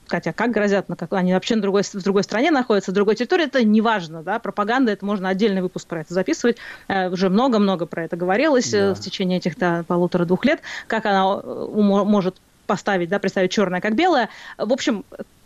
хотя 0.09 0.33
как 0.33 0.51
грозят, 0.51 0.89
на 0.89 0.97
как, 0.97 1.13
они 1.13 1.33
вообще 1.33 1.57
на 1.57 1.63
другой, 1.63 1.83
в 1.83 2.03
другой 2.03 2.23
стране 2.23 2.51
находятся, 2.51 2.91
в 2.91 2.95
другой 2.95 3.15
территории, 3.15 3.47
это 3.47 3.65
не 3.65 3.81
важно, 3.81 4.23
да, 4.23 4.39
пропаганда, 4.39 4.93
это 4.93 5.05
можно 5.05 5.29
отдельный 5.29 5.63
выпуск 5.63 5.87
про 5.87 6.01
это 6.01 6.13
записывать, 6.15 6.59
э, 6.89 7.09
уже 7.09 7.29
много-много 7.29 7.87
про 7.87 8.05
это 8.05 8.17
говорилось 8.17 8.73
э, 8.75 8.89
да. 8.89 8.95
в 8.95 9.01
течение 9.01 9.39
этих 9.39 9.57
да, 9.59 9.85
полутора-двух 9.87 10.45
лет, 10.45 10.61
как 10.87 11.07
она 11.07 11.41
э, 11.43 11.67
может 11.75 12.37
поставить, 12.67 13.09
да, 13.09 13.19
представить 13.19 13.53
черное 13.53 13.81
как 13.81 13.95
белое. 13.95 14.31
В 14.57 14.73
общем, 14.73 15.05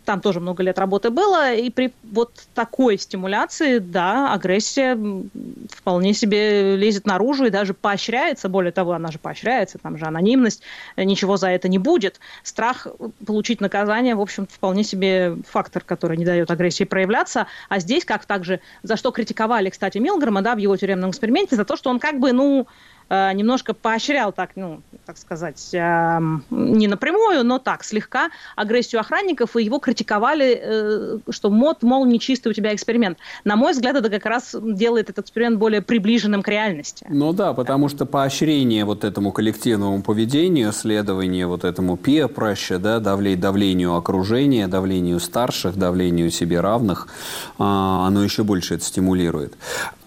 там 0.09 0.21
тоже 0.21 0.39
много 0.39 0.63
лет 0.63 0.79
работы 0.79 1.11
было, 1.11 1.53
и 1.53 1.69
при 1.69 1.93
вот 2.01 2.31
такой 2.55 2.97
стимуляции, 2.97 3.77
да, 3.77 4.33
агрессия 4.33 4.97
вполне 5.69 6.15
себе 6.15 6.75
лезет 6.77 7.05
наружу 7.05 7.45
и 7.45 7.51
даже 7.51 7.75
поощряется, 7.75 8.49
более 8.49 8.71
того, 8.71 8.93
она 8.93 9.11
же 9.11 9.19
поощряется, 9.19 9.77
там 9.77 9.99
же 9.99 10.05
анонимность, 10.05 10.63
ничего 10.97 11.37
за 11.37 11.49
это 11.49 11.67
не 11.67 11.77
будет. 11.77 12.19
Страх 12.41 12.87
получить 13.23 13.61
наказание, 13.61 14.15
в 14.15 14.21
общем, 14.21 14.47
вполне 14.47 14.83
себе 14.83 15.37
фактор, 15.47 15.83
который 15.83 16.17
не 16.17 16.25
дает 16.25 16.49
агрессии 16.49 16.85
проявляться, 16.85 17.45
а 17.69 17.77
здесь, 17.77 18.03
как 18.03 18.25
также, 18.25 18.61
за 18.81 18.97
что 18.97 19.11
критиковали, 19.11 19.69
кстати, 19.69 19.99
Милгрома, 19.99 20.41
да, 20.41 20.55
в 20.55 20.57
его 20.57 20.75
тюремном 20.75 21.11
эксперименте, 21.11 21.55
за 21.55 21.65
то, 21.65 21.77
что 21.77 21.91
он 21.91 21.99
как 21.99 22.19
бы, 22.19 22.31
ну, 22.31 22.65
Э, 23.09 23.33
немножко 23.33 23.73
поощрял 23.73 24.31
так, 24.31 24.51
ну, 24.55 24.81
так 25.05 25.17
сказать, 25.17 25.69
э, 25.73 26.19
не 26.49 26.87
напрямую, 26.87 27.43
но 27.43 27.57
так, 27.57 27.83
слегка 27.83 28.29
агрессию 28.55 29.01
охранников, 29.01 29.55
и 29.55 29.63
его 29.63 29.79
критиковали, 29.79 30.59
э, 30.61 31.17
что 31.29 31.49
мод, 31.49 31.81
мол, 31.81 32.05
нечистый 32.05 32.51
у 32.51 32.53
тебя 32.53 32.73
эксперимент. 32.73 33.17
На 33.43 33.55
мой 33.55 33.73
взгляд, 33.73 33.95
это 33.95 34.09
как 34.09 34.25
раз 34.25 34.55
делает 34.61 35.09
этот 35.09 35.25
эксперимент 35.25 35.57
более 35.57 35.81
приближенным 35.81 36.43
к 36.43 36.47
реальности. 36.47 37.05
Ну 37.09 37.33
да, 37.33 37.53
потому 37.53 37.89
что 37.89 38.05
поощрение 38.05 38.85
вот 38.85 39.03
этому 39.03 39.31
коллективному 39.31 40.03
поведению, 40.03 40.71
следование 40.71 41.47
вот 41.47 41.63
этому 41.63 41.95
pressure, 41.95 42.77
да, 42.77 42.99
давлению 42.99 43.95
окружения, 43.95 44.67
давлению 44.67 45.19
старших, 45.19 45.77
давлению 45.77 46.29
себе 46.29 46.61
равных, 46.61 47.07
а, 47.57 48.07
оно 48.07 48.23
еще 48.23 48.43
больше 48.43 48.75
это 48.75 48.83
стимулирует. 48.83 49.55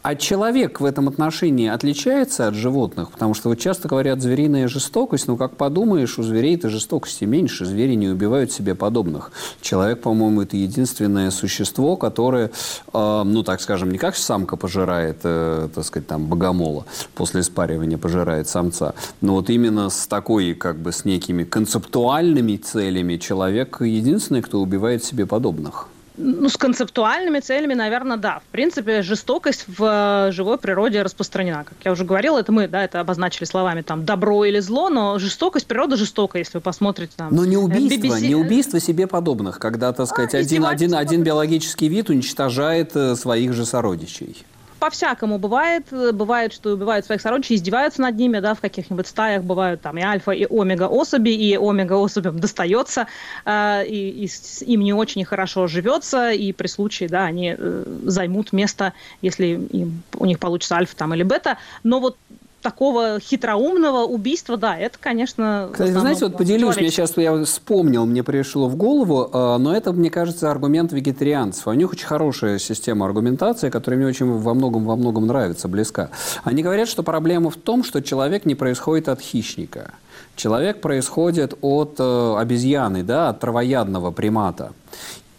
А 0.03 0.17
человек 0.17 0.81
в 0.81 0.85
этом 0.85 1.07
отношении 1.07 1.69
отличается 1.69 2.49
от 2.49 2.55
животных? 2.55 3.13
Потому 3.13 3.35
что 3.35 3.49
вот 3.49 3.61
часто 3.61 3.87
говорят 3.87 4.21
звериная 4.21 4.67
жестокость, 4.67 5.29
но 5.29 5.37
как 5.37 5.57
подумаешь, 5.57 6.19
у 6.19 6.25
зверей-то 6.25 6.71
жестокости 6.71 7.25
меньше, 7.25 7.65
звери 7.65 7.95
не 7.95 8.09
убивают 8.09 8.51
себе 8.51 8.75
подобных. 8.75 9.31
Человек, 9.61 10.01
по-моему, 10.01 10.43
это 10.43 10.57
единственное 10.57 11.31
существо, 11.31 11.97
которое, 11.97 12.51
э, 12.93 13.23
ну 13.25 13.45
так 13.45 13.61
скажем, 13.61 13.93
не 13.93 13.99
как 13.99 14.17
самка 14.17 14.57
пожирает, 14.57 15.21
э, 15.23 15.69
так 15.73 15.85
сказать, 15.85 16.09
там, 16.09 16.27
богомола, 16.27 16.85
после 17.15 17.45
спаривания 17.45 17.97
пожирает 17.97 18.49
самца, 18.49 18.95
но 19.21 19.35
вот 19.35 19.51
именно 19.51 19.89
с 19.89 20.09
такой, 20.09 20.55
как 20.55 20.79
бы, 20.79 20.91
с 20.91 21.05
некими 21.05 21.45
концептуальными 21.45 22.57
целями 22.57 23.19
человек 23.19 23.81
единственный, 23.81 24.43
кто 24.43 24.61
убивает 24.61 25.05
себе 25.05 25.27
подобных. 25.27 25.87
Ну, 26.23 26.49
с 26.49 26.57
концептуальными 26.57 27.41
целями, 27.41 27.75
наверное, 27.75 28.17
да. 28.17 28.41
В 28.49 28.53
принципе, 28.53 29.03
жестокость 29.03 29.65
в 29.67 30.29
э, 30.29 30.33
живой 30.33 30.59
природе 30.59 31.03
распространена. 31.03 31.65
Как 31.65 31.77
я 31.85 31.93
уже 31.93 32.05
говорила, 32.05 32.39
это 32.39 32.53
мы, 32.53 32.69
да, 32.69 32.85
это 32.85 33.01
обозначили 33.01 33.45
словами 33.45 33.83
там 33.83 34.05
добро 34.05 34.45
или 34.45 34.61
зло, 34.61 34.89
но 34.89 35.19
жестокость, 35.19 35.67
природа 35.67 35.97
жестокая, 35.97 36.43
если 36.43 36.59
вы 36.59 36.63
посмотрите 36.63 37.13
там. 37.17 37.35
Но 37.35 37.45
не 37.45 37.57
убийство, 37.57 38.17
BBC... 38.17 38.29
не 38.29 38.35
убийство 38.35 38.81
себе 38.81 39.07
подобных, 39.07 39.59
когда, 39.59 39.93
так 39.93 40.07
сказать, 40.07 40.35
а, 40.35 40.39
один, 40.39 40.65
один, 40.65 40.95
один 40.95 41.23
биологический 41.23 41.89
вид 41.89 42.09
уничтожает 42.11 42.95
э, 42.95 43.17
своих 43.17 43.53
же 43.53 43.67
сородичей 43.67 44.45
по-всякому 44.83 45.39
бывает. 45.39 45.87
Бывает, 45.93 46.53
что 46.53 46.71
убивают 46.71 47.07
своих 47.07 47.21
сородичей, 47.21 47.55
издеваются 47.55 48.03
над 48.03 48.17
ними, 48.17 48.41
да, 48.41 48.55
в 48.55 48.61
каких-нибудь 48.61 49.07
стаях 49.07 49.45
бывают 49.45 49.81
там 49.81 49.97
и 49.97 50.03
альфа, 50.03 50.33
и 50.33 50.45
омега 50.45 50.89
особи, 50.89 51.31
и 51.31 51.57
омега 51.57 52.05
особям 52.05 52.41
достается, 52.41 53.07
э, 53.45 53.87
и, 53.87 54.25
и 54.25 54.27
с, 54.27 54.61
им 54.63 54.81
не 54.81 54.93
очень 54.93 55.25
хорошо 55.25 55.69
живется, 55.69 56.33
и 56.33 56.51
при 56.53 56.67
случае, 56.67 57.09
да, 57.09 57.27
они 57.27 57.55
э, 57.57 57.85
займут 58.07 58.53
место, 58.53 58.93
если 59.21 59.47
им, 59.71 60.03
у 60.19 60.27
них 60.27 60.41
получится 60.41 60.75
альфа 60.75 60.97
там 60.97 61.15
или 61.15 61.23
бета. 61.23 61.59
Но 61.85 62.01
вот 62.01 62.17
такого 62.63 63.19
хитроумного 63.21 64.05
убийства, 64.05 64.57
да, 64.57 64.79
это, 64.79 64.99
конечно... 64.99 65.69
Кстати, 65.73 65.91
знаете, 65.91 66.25
вот 66.27 66.39
поделюсь, 66.39 66.77
мне 66.77 66.91
сейчас 66.91 67.17
я 67.17 67.45
вспомнил, 67.45 68.07
мне 68.07 68.23
пришло 68.23 68.69
в 68.69 68.77
голову, 68.77 69.29
а, 69.33 69.59
но 69.59 69.77
это, 69.77 69.93
мне 69.93 70.11
кажется, 70.11 70.51
аргумент 70.51 70.93
вегетарианцев. 70.93 71.67
У 71.67 71.73
них 71.73 71.93
очень 71.93 72.07
хорошая 72.07 72.59
система 72.59 73.07
аргументации, 73.07 73.69
которая 73.69 73.99
мне 73.99 74.09
очень 74.09 74.27
во 74.27 74.55
многом, 74.55 74.85
во 74.85 74.97
многом 74.97 75.27
нравится, 75.27 75.69
близка. 75.69 76.11
Они 76.45 76.63
говорят, 76.63 76.89
что 76.89 77.03
проблема 77.03 77.51
в 77.51 77.57
том, 77.57 77.85
что 77.85 78.01
человек 78.01 78.47
не 78.47 78.55
происходит 78.55 79.09
от 79.09 79.21
хищника. 79.21 79.93
Человек 80.37 80.81
происходит 80.81 81.55
от 81.61 81.97
э, 81.99 82.37
обезьяны, 82.39 83.03
да, 83.03 83.29
от 83.31 83.41
травоядного 83.41 84.13
примата. 84.13 84.73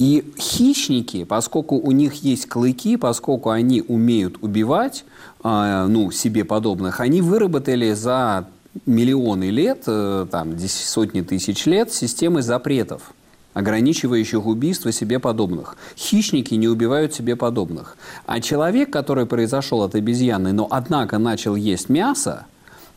И 0.03 0.33
хищники, 0.37 1.23
поскольку 1.23 1.77
у 1.77 1.91
них 1.93 2.15
есть 2.25 2.49
клыки, 2.49 2.97
поскольку 2.97 3.51
они 3.51 3.81
умеют 3.87 4.35
убивать, 4.41 5.05
э, 5.45 5.85
ну, 5.87 6.11
себе 6.11 6.43
подобных, 6.43 6.99
они 6.99 7.21
выработали 7.21 7.93
за 7.93 8.45
миллионы 8.85 9.49
лет, 9.49 9.83
э, 9.87 10.25
там, 10.29 10.59
сотни 10.59 11.21
тысяч 11.21 11.65
лет 11.65 11.93
системы 11.93 12.41
запретов 12.41 13.13
ограничивающих 13.53 14.45
убийство 14.45 14.91
себе 14.91 15.19
подобных. 15.19 15.77
Хищники 15.95 16.55
не 16.55 16.67
убивают 16.67 17.13
себе 17.13 17.37
подобных. 17.37 17.95
А 18.25 18.41
человек, 18.41 18.91
который 18.91 19.25
произошел 19.25 19.83
от 19.83 19.95
обезьяны, 19.95 20.51
но 20.51 20.67
однако 20.69 21.17
начал 21.17 21.55
есть 21.55 21.87
мясо, 21.87 22.45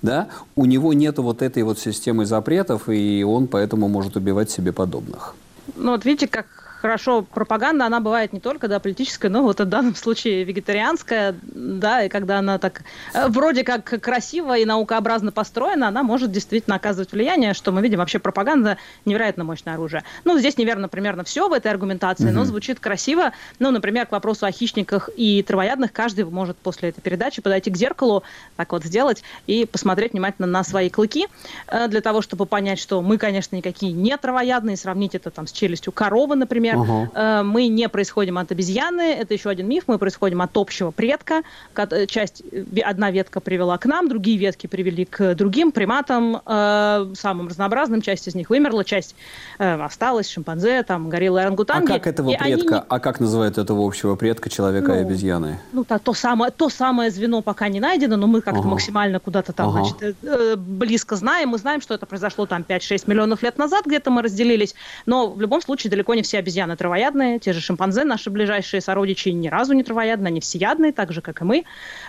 да, 0.02 0.26
у 0.56 0.64
него 0.64 0.92
нет 0.92 1.18
вот 1.18 1.42
этой 1.42 1.62
вот 1.62 1.78
системы 1.78 2.26
запретов, 2.26 2.88
и 2.88 3.22
он 3.22 3.46
поэтому 3.46 3.86
может 3.86 4.16
убивать 4.16 4.50
себе 4.50 4.72
подобных. 4.72 5.36
Ну 5.76 5.92
вот 5.92 6.04
видите, 6.04 6.26
как 6.26 6.55
хорошо, 6.80 7.23
пропаганда, 7.23 7.87
она 7.87 8.00
бывает 8.00 8.33
не 8.33 8.40
только, 8.40 8.68
да, 8.68 8.78
политическая, 8.78 9.28
но 9.28 9.42
вот 9.42 9.61
в 9.61 9.64
данном 9.64 9.95
случае 9.95 10.45
вегетарианская, 10.45 11.35
да, 11.42 12.04
и 12.04 12.09
когда 12.09 12.38
она 12.38 12.59
так 12.59 12.83
э, 13.14 13.28
вроде 13.28 13.64
как 13.64 13.85
красиво 14.00 14.56
и 14.56 14.64
наукообразно 14.64 15.33
построена, 15.33 15.88
она 15.88 16.02
может 16.02 16.30
действительно 16.30 16.76
оказывать 16.76 17.12
влияние, 17.12 17.54
что 17.54 17.73
мы 17.73 17.83
видим. 17.83 17.99
Вообще 17.99 18.18
пропаганда 18.18 18.76
невероятно 19.04 19.45
мощное 19.45 19.75
оружие. 19.75 20.04
Ну, 20.25 20.38
здесь 20.38 20.59
неверно 20.59 20.88
примерно 20.88 21.25
все 21.25 21.49
в 21.49 21.52
этой 21.52 21.71
аргументации, 21.71 22.28
mm-hmm. 22.28 22.33
но 22.33 22.45
звучит 22.45 22.80
красиво. 22.80 23.33
Ну, 23.59 23.71
например, 23.71 24.06
к 24.06 24.12
вопросу 24.12 24.47
о 24.47 24.52
хищниках 24.52 25.11
и 25.16 25.42
травоядных 25.42 25.92
каждый 25.92 26.25
может 26.25 26.56
после 26.56 26.90
этой 26.90 27.00
передачи 27.00 27.40
подойти 27.40 27.71
к 27.71 27.76
зеркалу, 27.76 28.23
так 28.56 28.73
вот 28.73 28.85
сделать 28.85 29.23
и 29.47 29.64
посмотреть 29.64 30.12
внимательно 30.12 30.47
на 30.47 30.62
свои 30.62 30.90
клыки, 30.90 31.26
э, 31.68 31.88
для 31.88 32.00
того, 32.00 32.23
чтобы 32.23 32.47
понять, 32.47 32.78
что 32.78 33.00
мы, 33.02 33.18
конечно, 33.18 33.56
никакие 33.56 33.92
не 33.92 34.16
травоядные, 34.16 34.76
сравнить 34.76 35.14
это 35.14 35.30
там 35.30 35.47
с 35.47 35.52
челюстью 35.52 35.92
коровы, 35.92 36.37
например. 36.37 36.65
Uh-huh. 36.75 37.42
Мы 37.42 37.68
не 37.68 37.88
происходим 37.88 38.38
от 38.38 38.50
обезьяны, 38.50 39.12
это 39.12 39.35
еще 39.35 39.50
один 39.50 39.68
миф, 39.68 39.85
мы 39.87 39.99
происходим 39.99 40.42
от 40.42 40.56
общего 40.56 40.90
предка. 40.90 41.42
Э, 41.76 42.06
часть, 42.06 42.42
одна 42.85 43.11
ветка 43.11 43.40
привела 43.40 43.78
к 43.78 43.87
нам, 43.87 44.08
другие 44.08 44.38
ветки 44.38 44.66
привели 44.66 45.04
к 45.04 45.35
другим 45.35 45.73
приматам, 45.73 46.40
самым 46.44 47.49
разнообразным, 47.49 48.02
часть 48.02 48.28
из 48.28 48.35
них 48.35 48.50
вымерла, 48.50 48.85
часть 48.85 49.14
осталась, 49.58 50.28
шимпанзе, 50.28 50.82
там, 50.82 51.08
гориллы, 51.08 51.40
орангутанги. 51.40 51.90
А 51.92 51.94
как 51.94 52.06
этого 52.06 52.30
и 52.30 52.37
предка, 52.37 52.76
они... 52.76 52.87
а 52.88 53.00
как 53.00 53.20
называют 53.20 53.58
этого 53.58 53.87
общего 53.87 54.16
предка 54.16 54.50
человека 54.50 54.88
ну, 54.88 54.94
и 54.94 54.99
обезьяны? 54.99 55.58
Ну, 55.73 55.85
то, 55.85 55.99
то, 55.99 56.14
самое, 56.14 56.50
то 56.50 56.68
самое 56.68 57.11
звено 57.11 57.42
пока 57.42 57.68
не 57.68 57.80
найдено, 57.80 58.16
но 58.16 58.26
мы 58.26 58.40
как-то 58.40 58.61
uh-huh. 58.61 58.66
максимально 58.66 59.20
куда-то 59.20 59.52
там, 59.52 59.68
uh-huh. 59.68 59.85
значит, 59.85 60.58
близко 60.58 61.16
знаем, 61.16 61.50
мы 61.50 61.58
знаем, 61.58 61.80
что 61.80 61.94
это 61.94 62.06
произошло 62.06 62.46
там 62.46 62.64
5-6 62.66 63.04
миллионов 63.06 63.42
лет 63.42 63.58
назад, 63.58 63.87
где-то 63.87 64.11
мы 64.11 64.23
разделились, 64.23 64.75
но 65.06 65.30
в 65.30 65.40
любом 65.40 65.61
случае 65.62 65.90
далеко 65.90 66.14
не 66.14 66.23
все 66.23 66.38
обезьяны 66.38 66.55
травоядные, 66.76 67.38
те 67.38 67.52
же 67.52 67.60
шимпанзе, 67.60 68.04
наши 68.04 68.30
ближайшие 68.30 68.80
сородичи, 68.80 69.28
ни 69.28 69.48
разу 69.48 69.75
не 69.75 69.82
травоядные, 69.82 70.28
они 70.28 70.40
всеядные, 70.40 70.92
так 70.92 71.12
же, 71.12 71.20
как 71.20 71.40
и 71.40 71.44
мы, 71.44 71.64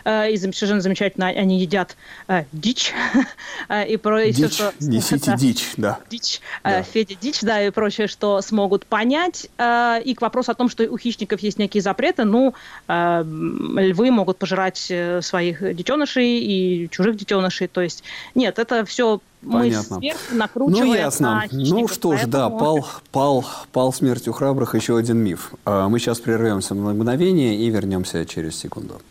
э, 0.05 0.31
и 0.31 0.37
совершенно 0.37 0.81
замечательно 0.81 1.27
они 1.27 1.59
едят 1.59 1.97
э, 2.27 2.45
дичь, 2.51 2.93
э, 3.69 3.87
и 3.87 3.97
про 3.97 4.25
дичь, 4.25 4.35
все, 4.35 4.49
что... 4.49 4.73
Несите 4.79 5.35
дичь, 5.37 5.73
да. 5.77 5.99
Дичь, 6.09 6.41
да. 6.63 6.83
Федя 6.83 7.15
дичь, 7.19 7.41
да, 7.41 7.61
и 7.61 7.69
прочее, 7.69 8.07
что 8.07 8.41
смогут 8.41 8.85
понять, 8.85 9.45
и 9.45 10.15
к 10.15 10.21
вопросу 10.21 10.51
о 10.51 10.55
том, 10.55 10.69
что 10.69 10.83
у 10.83 10.97
хищников 10.97 11.41
есть 11.41 11.59
некие 11.59 11.81
запреты, 11.81 12.23
ну, 12.23 12.53
львы 12.87 14.11
могут 14.11 14.37
пожирать 14.37 14.91
своих 15.21 15.75
детенышей 15.75 16.39
и 16.39 16.89
чужих 16.89 17.17
детенышей, 17.17 17.67
то 17.67 17.81
есть 17.81 18.03
нет, 18.35 18.59
это 18.59 18.85
все 18.85 19.19
Понятно. 19.51 19.99
мы 20.01 20.13
накручиваем 20.37 20.87
Ну, 20.87 20.93
ясно. 20.93 21.43
ну 21.51 21.87
что 21.87 22.17
ж, 22.17 22.25
да, 22.25 22.49
пал, 22.49 22.85
пал, 23.11 23.45
пал 23.71 23.93
смертью 23.93 24.33
храбрых 24.33 24.75
еще 24.75 24.97
один 24.97 25.17
миф. 25.17 25.53
А, 25.65 25.87
мы 25.89 25.99
сейчас 25.99 26.19
прервемся 26.19 26.73
на 26.75 26.93
мгновение 26.93 27.55
и 27.55 27.69
вернемся 27.69 28.25
через 28.25 28.55
секунду. 28.57 29.01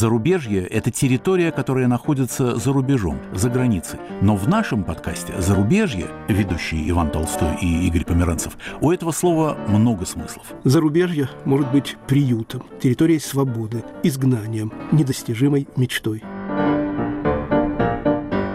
Зарубежье– 0.00 0.66
это 0.70 0.90
территория, 0.90 1.52
которая 1.52 1.86
находится 1.86 2.56
за 2.56 2.72
рубежом, 2.72 3.18
за 3.34 3.50
границей. 3.50 3.98
Но 4.22 4.34
в 4.34 4.48
нашем 4.48 4.82
подкасте 4.82 5.34
«Зарубежье», 5.42 6.06
ведущий 6.26 6.88
Иван 6.88 7.10
Толстой 7.10 7.58
и 7.60 7.86
Игорь 7.86 8.06
Померанцев, 8.06 8.56
у 8.80 8.90
этого 8.92 9.12
слова 9.12 9.58
много 9.68 10.06
смыслов. 10.06 10.54
Зарубежье 10.64 11.28
может 11.44 11.70
быть 11.70 11.98
приютом, 12.06 12.62
территорией 12.80 13.20
свободы, 13.20 13.84
изгнанием, 14.02 14.72
недостижимой 14.90 15.68
мечтой. 15.76 16.22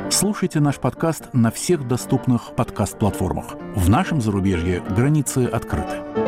Слушайте 0.10 0.60
наш 0.60 0.78
подкаст 0.78 1.32
на 1.34 1.52
всех 1.52 1.88
доступных 1.88 2.56
подкаст-платформах. 2.56 3.54
В 3.76 3.88
нашем 3.88 4.20
зарубежье 4.20 4.82
границы 4.90 5.46
открыты. 5.46 6.25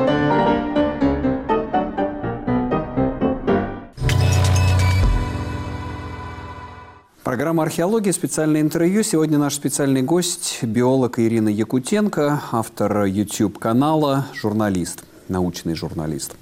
Программа 7.27 7.63
«Археология», 7.63 8.13
специальное 8.13 8.61
интервью. 8.61 9.03
Сегодня 9.03 9.37
наш 9.37 9.53
специальный 9.53 10.01
гость– 10.01 10.59
биолог 10.61 11.19
Ирина 11.19 11.49
Якутенко, 11.49 12.41
автор 12.53 13.03
YouTube-канала, 13.03 14.27
журналист, 14.33 15.03
научный 15.27 15.75
журналист. 15.75 16.35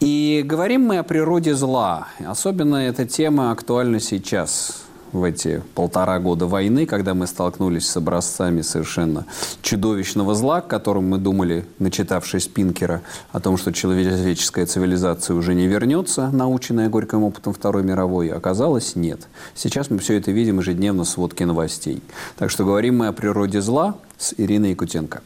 И 0.00 0.42
говорим 0.44 0.82
мы 0.82 0.98
о 0.98 1.04
природе 1.04 1.54
зла. 1.54 2.08
Особенно 2.18 2.74
эта 2.74 3.06
тема 3.06 3.52
актуальна 3.52 4.00
сейчас, 4.00 4.85
в 5.16 5.24
эти 5.24 5.62
полтора 5.74 6.18
года 6.18 6.46
войны, 6.46 6.86
когда 6.86 7.14
мы 7.14 7.26
столкнулись 7.26 7.88
с 7.88 7.96
образцами 7.96 8.62
совершенно 8.62 9.26
чудовищного 9.62 10.34
зла, 10.34 10.60
к 10.60 10.68
которым 10.68 11.08
мы 11.08 11.18
думали, 11.18 11.66
начитавшись 11.78 12.46
Пинкера, 12.46 13.02
о 13.32 13.40
том, 13.40 13.56
что 13.56 13.72
человеческая 13.72 14.66
цивилизация 14.66 15.34
уже 15.34 15.54
не 15.54 15.66
вернется, 15.66 16.30
наученная 16.30 16.88
горьким 16.88 17.24
опытом 17.24 17.52
Второй 17.52 17.82
мировой, 17.82 18.28
оказалось 18.28 18.96
нет. 18.96 19.28
Сейчас 19.54 19.90
мы 19.90 19.98
все 19.98 20.14
это 20.14 20.30
видим 20.30 20.58
ежедневно 20.58 21.04
в 21.04 21.08
сводке 21.08 21.46
новостей. 21.46 22.02
Так 22.36 22.50
что 22.50 22.64
говорим 22.64 22.98
мы 22.98 23.08
о 23.08 23.12
природе 23.12 23.60
зла, 23.60 23.96
с 24.18 24.34
Ириной 24.36 24.70
Якутенко. 24.70 25.22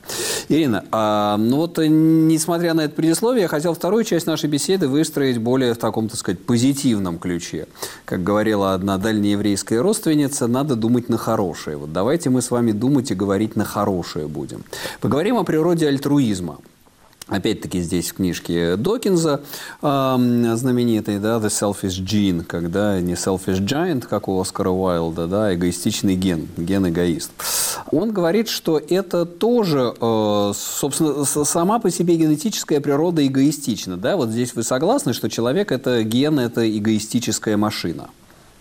Ирина, 0.48 0.84
а, 0.90 1.36
ну 1.36 1.56
вот 1.56 1.78
э, 1.78 1.86
несмотря 1.86 2.74
на 2.74 2.82
это 2.82 2.94
предисловие, 2.94 3.42
я 3.42 3.48
хотел 3.48 3.74
вторую 3.74 4.04
часть 4.04 4.26
нашей 4.26 4.48
беседы 4.48 4.88
выстроить 4.88 5.38
более 5.38 5.74
в 5.74 5.78
таком, 5.78 6.08
так 6.08 6.18
сказать, 6.18 6.40
позитивном 6.40 7.18
ключе. 7.18 7.66
Как 8.04 8.22
говорила 8.24 8.74
одна 8.74 8.98
дальнееврейская 8.98 9.80
родственница, 9.82 10.46
надо 10.46 10.74
думать 10.74 11.08
на 11.08 11.18
хорошее. 11.18 11.76
Вот 11.76 11.92
давайте 11.92 12.30
мы 12.30 12.42
с 12.42 12.50
вами 12.50 12.72
думать 12.72 13.10
и 13.10 13.14
говорить 13.14 13.56
на 13.56 13.64
хорошее 13.64 14.26
будем. 14.26 14.64
Поговорим 15.00 15.36
о 15.36 15.44
природе 15.44 15.86
альтруизма. 15.86 16.58
Опять-таки 17.30 17.80
здесь 17.80 18.10
в 18.10 18.14
книжке 18.14 18.74
Докинза 18.74 19.40
э, 19.80 20.54
знаменитый, 20.56 21.20
да, 21.20 21.38
The 21.38 21.46
Selfish 21.46 22.04
Gene, 22.04 22.44
когда 22.44 23.00
не 23.00 23.12
Selfish 23.12 23.60
Giant, 23.60 24.06
как 24.08 24.26
у 24.26 24.40
Оскара 24.40 24.70
Уайлда, 24.70 25.28
да, 25.28 25.54
эгоистичный 25.54 26.16
ген, 26.16 26.48
ген-эгоист. 26.56 27.30
Он 27.92 28.10
говорит, 28.12 28.48
что 28.48 28.78
это 28.78 29.26
тоже, 29.26 29.94
э, 30.00 30.52
собственно, 30.56 31.24
сама 31.24 31.78
по 31.78 31.90
себе 31.90 32.16
генетическая 32.16 32.80
природа 32.80 33.24
эгоистична, 33.24 33.96
да, 33.96 34.16
вот 34.16 34.30
здесь 34.30 34.56
вы 34.56 34.64
согласны, 34.64 35.12
что 35.12 35.30
человек 35.30 35.70
это 35.70 36.02
ген, 36.02 36.40
это 36.40 36.68
эгоистическая 36.68 37.56
машина? 37.56 38.10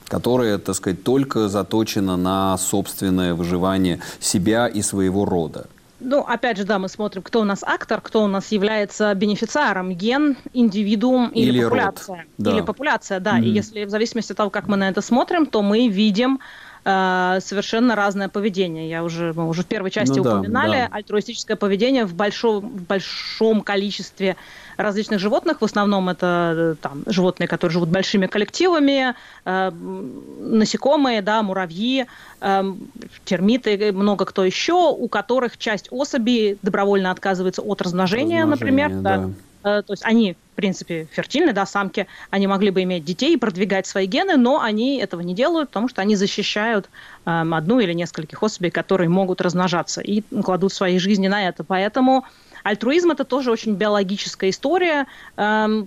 которая, 0.08 0.58
так 0.58 0.74
сказать, 0.74 1.04
только 1.04 1.50
заточена 1.50 2.18
на 2.18 2.58
собственное 2.58 3.36
выживание 3.36 4.00
себя 4.20 4.68
и 4.68 4.82
своего 4.82 5.24
рода. 5.24 5.68
Ну, 6.00 6.22
опять 6.22 6.58
же, 6.58 6.64
да, 6.64 6.80
мы 6.80 6.88
смотрим, 6.88 7.22
кто 7.22 7.42
у 7.42 7.44
нас 7.44 7.64
актор, 7.64 8.02
кто 8.02 8.24
у 8.24 8.28
нас 8.28 8.52
является 8.52 9.14
бенефициаром, 9.14 9.94
ген, 9.94 10.38
индивидуум 10.54 11.30
или, 11.30 11.50
или 11.50 11.64
популяция. 11.64 12.18
Род. 12.18 12.26
Да. 12.38 12.52
Или 12.52 12.62
популяция, 12.62 13.20
да. 13.20 13.40
Mm-hmm. 13.40 13.44
И 13.44 13.50
если 13.50 13.86
в 13.86 13.90
зависимости 13.90 14.32
от 14.32 14.38
того, 14.38 14.50
как 14.50 14.68
мы 14.68 14.78
на 14.78 14.90
это 14.90 15.02
смотрим, 15.02 15.46
то 15.46 15.62
мы 15.62 15.88
видим 15.90 16.40
э, 16.86 17.40
совершенно 17.42 17.96
разное 17.96 18.30
поведение. 18.30 18.90
Я 18.90 19.04
уже, 19.04 19.34
мы 19.34 19.48
уже 19.48 19.64
в 19.64 19.66
первой 19.66 19.92
части 19.92 20.20
ну, 20.20 20.22
упоминали 20.22 20.78
да, 20.78 20.88
да. 20.88 20.96
альтруистическое 20.96 21.58
поведение 21.58 22.06
в 22.06 22.14
большом, 22.14 22.62
в 22.62 22.84
большом 22.84 23.62
количестве 23.62 24.38
различных 24.80 25.20
животных. 25.20 25.62
В 25.62 25.66
основном 25.66 26.10
это 26.10 26.54
э, 26.56 26.76
там, 26.82 27.04
животные, 27.06 27.48
которые 27.48 27.74
живут 27.74 27.90
большими 27.90 28.28
коллективами, 28.28 29.14
э, 29.46 29.72
насекомые, 29.72 31.22
да, 31.22 31.44
муравьи, 31.44 32.06
э, 32.42 32.64
термиты, 33.26 33.92
много 33.92 34.26
кто 34.26 34.44
еще, 34.44 34.92
у 34.92 35.08
которых 35.08 35.58
часть 35.58 35.88
особей 35.92 36.58
добровольно 36.62 37.12
отказывается 37.12 37.62
от 37.62 37.82
размножения, 37.82 38.42
Размножение, 38.42 38.46
например. 38.46 39.02
Да. 39.02 39.18
Да. 39.18 39.30
Э, 39.64 39.82
то 39.82 39.94
есть 39.94 40.04
они, 40.06 40.36
в 40.54 40.56
принципе, 40.56 41.08
фертильны, 41.12 41.54
да, 41.54 41.66
самки, 41.66 42.08
они 42.30 42.48
могли 42.48 42.70
бы 42.70 42.84
иметь 42.84 43.04
детей 43.04 43.34
и 43.34 43.38
продвигать 43.38 43.88
свои 43.88 44.06
гены, 44.06 44.38
но 44.38 44.62
они 44.62 44.98
этого 44.98 45.22
не 45.22 45.34
делают, 45.34 45.70
потому 45.70 45.90
что 45.90 46.02
они 46.02 46.16
защищают 46.16 46.90
э, 47.26 47.30
одну 47.52 47.80
или 47.80 47.94
нескольких 47.94 48.42
особей, 48.42 48.72
которые 48.72 49.10
могут 49.10 49.42
размножаться 49.42 50.02
и 50.02 50.22
кладут 50.44 50.74
свои 50.74 50.98
жизни 51.00 51.28
на 51.28 51.48
это. 51.48 51.64
Поэтому 51.64 52.26
альтруизм 52.64 53.12
это 53.12 53.24
тоже 53.24 53.52
очень 53.52 53.76
биологическая 53.76 54.50
история, 54.50 55.08
э, 55.38 55.86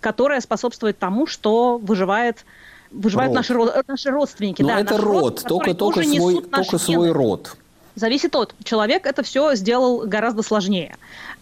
которая 0.00 0.40
способствует 0.40 0.98
тому, 0.98 1.26
что 1.26 1.78
выживает 1.78 2.44
выживают 2.90 3.32
наши, 3.32 3.54
наши 3.88 4.10
родственники. 4.10 4.62
Но 4.62 4.68
да, 4.68 4.80
это 4.80 4.98
род, 4.98 5.22
род 5.22 5.44
только, 5.46 5.74
только, 5.74 6.04
свой, 6.04 6.42
только 6.42 6.78
свой 6.78 7.10
род. 7.10 7.56
Зависит 7.96 8.34
от. 8.34 8.54
Человек 8.64 9.06
это 9.06 9.22
все 9.22 9.54
сделал 9.54 10.06
гораздо 10.06 10.42
сложнее. 10.42 10.96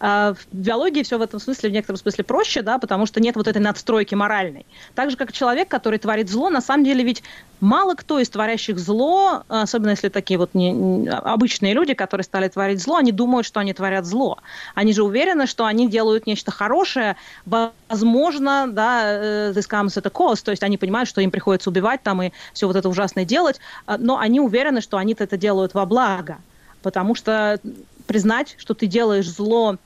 А, 0.05 0.33
в 0.33 0.47
биологии 0.51 1.01
все 1.01 1.17
в 1.17 1.21
этом 1.21 1.39
смысле, 1.39 1.69
в 1.69 1.71
некотором 1.71 1.97
смысле 1.97 2.25
проще, 2.25 2.61
да, 2.61 2.77
потому 2.77 3.05
что 3.05 3.21
нет 3.21 3.37
вот 3.37 3.47
этой 3.47 3.59
надстройки 3.59 4.15
моральной. 4.15 4.65
Так 4.95 5.09
же, 5.09 5.15
как 5.15 5.31
человек, 5.31 5.69
который 5.69 5.97
творит 5.97 6.29
зло, 6.29 6.49
на 6.49 6.59
самом 6.59 6.83
деле 6.83 7.05
ведь 7.05 7.23
мало 7.61 7.95
кто 7.95 8.19
из 8.19 8.29
творящих 8.29 8.77
зло, 8.79 9.43
особенно 9.47 9.91
если 9.91 10.09
такие 10.09 10.37
вот 10.37 10.55
не, 10.55 11.07
обычные 11.07 11.73
люди, 11.73 11.93
которые 11.93 12.25
стали 12.25 12.49
творить 12.49 12.81
зло, 12.81 12.97
они 12.97 13.13
думают, 13.13 13.47
что 13.47 13.61
они 13.61 13.71
творят 13.73 14.05
зло. 14.05 14.39
Они 14.75 14.91
же 14.91 15.03
уверены, 15.03 15.47
что 15.47 15.63
они 15.63 15.87
делают 15.87 16.27
нечто 16.27 16.51
хорошее, 16.51 17.15
возможно, 17.45 18.67
да, 18.67 19.03
э, 19.05 19.53
this 19.55 19.69
comes 19.69 19.95
at 19.95 20.05
a 20.05 20.09
cost, 20.09 20.43
то 20.43 20.51
есть 20.51 20.63
они 20.63 20.77
понимают, 20.77 21.07
что 21.07 21.21
им 21.21 21.31
приходится 21.31 21.69
убивать 21.69 22.03
там 22.03 22.21
и 22.21 22.33
все 22.51 22.67
вот 22.67 22.75
это 22.75 22.89
ужасное 22.89 23.23
делать, 23.23 23.61
а, 23.85 23.97
но 23.97 24.19
они 24.19 24.41
уверены, 24.41 24.81
что 24.81 24.97
они-то 24.97 25.23
это 25.23 25.37
делают 25.37 25.73
во 25.73 25.85
благо. 25.85 26.39
Потому 26.81 27.15
что 27.15 27.57
признать, 28.05 28.55
что 28.57 28.73
ты 28.73 28.85
делаешь 28.85 29.29
зло 29.29 29.77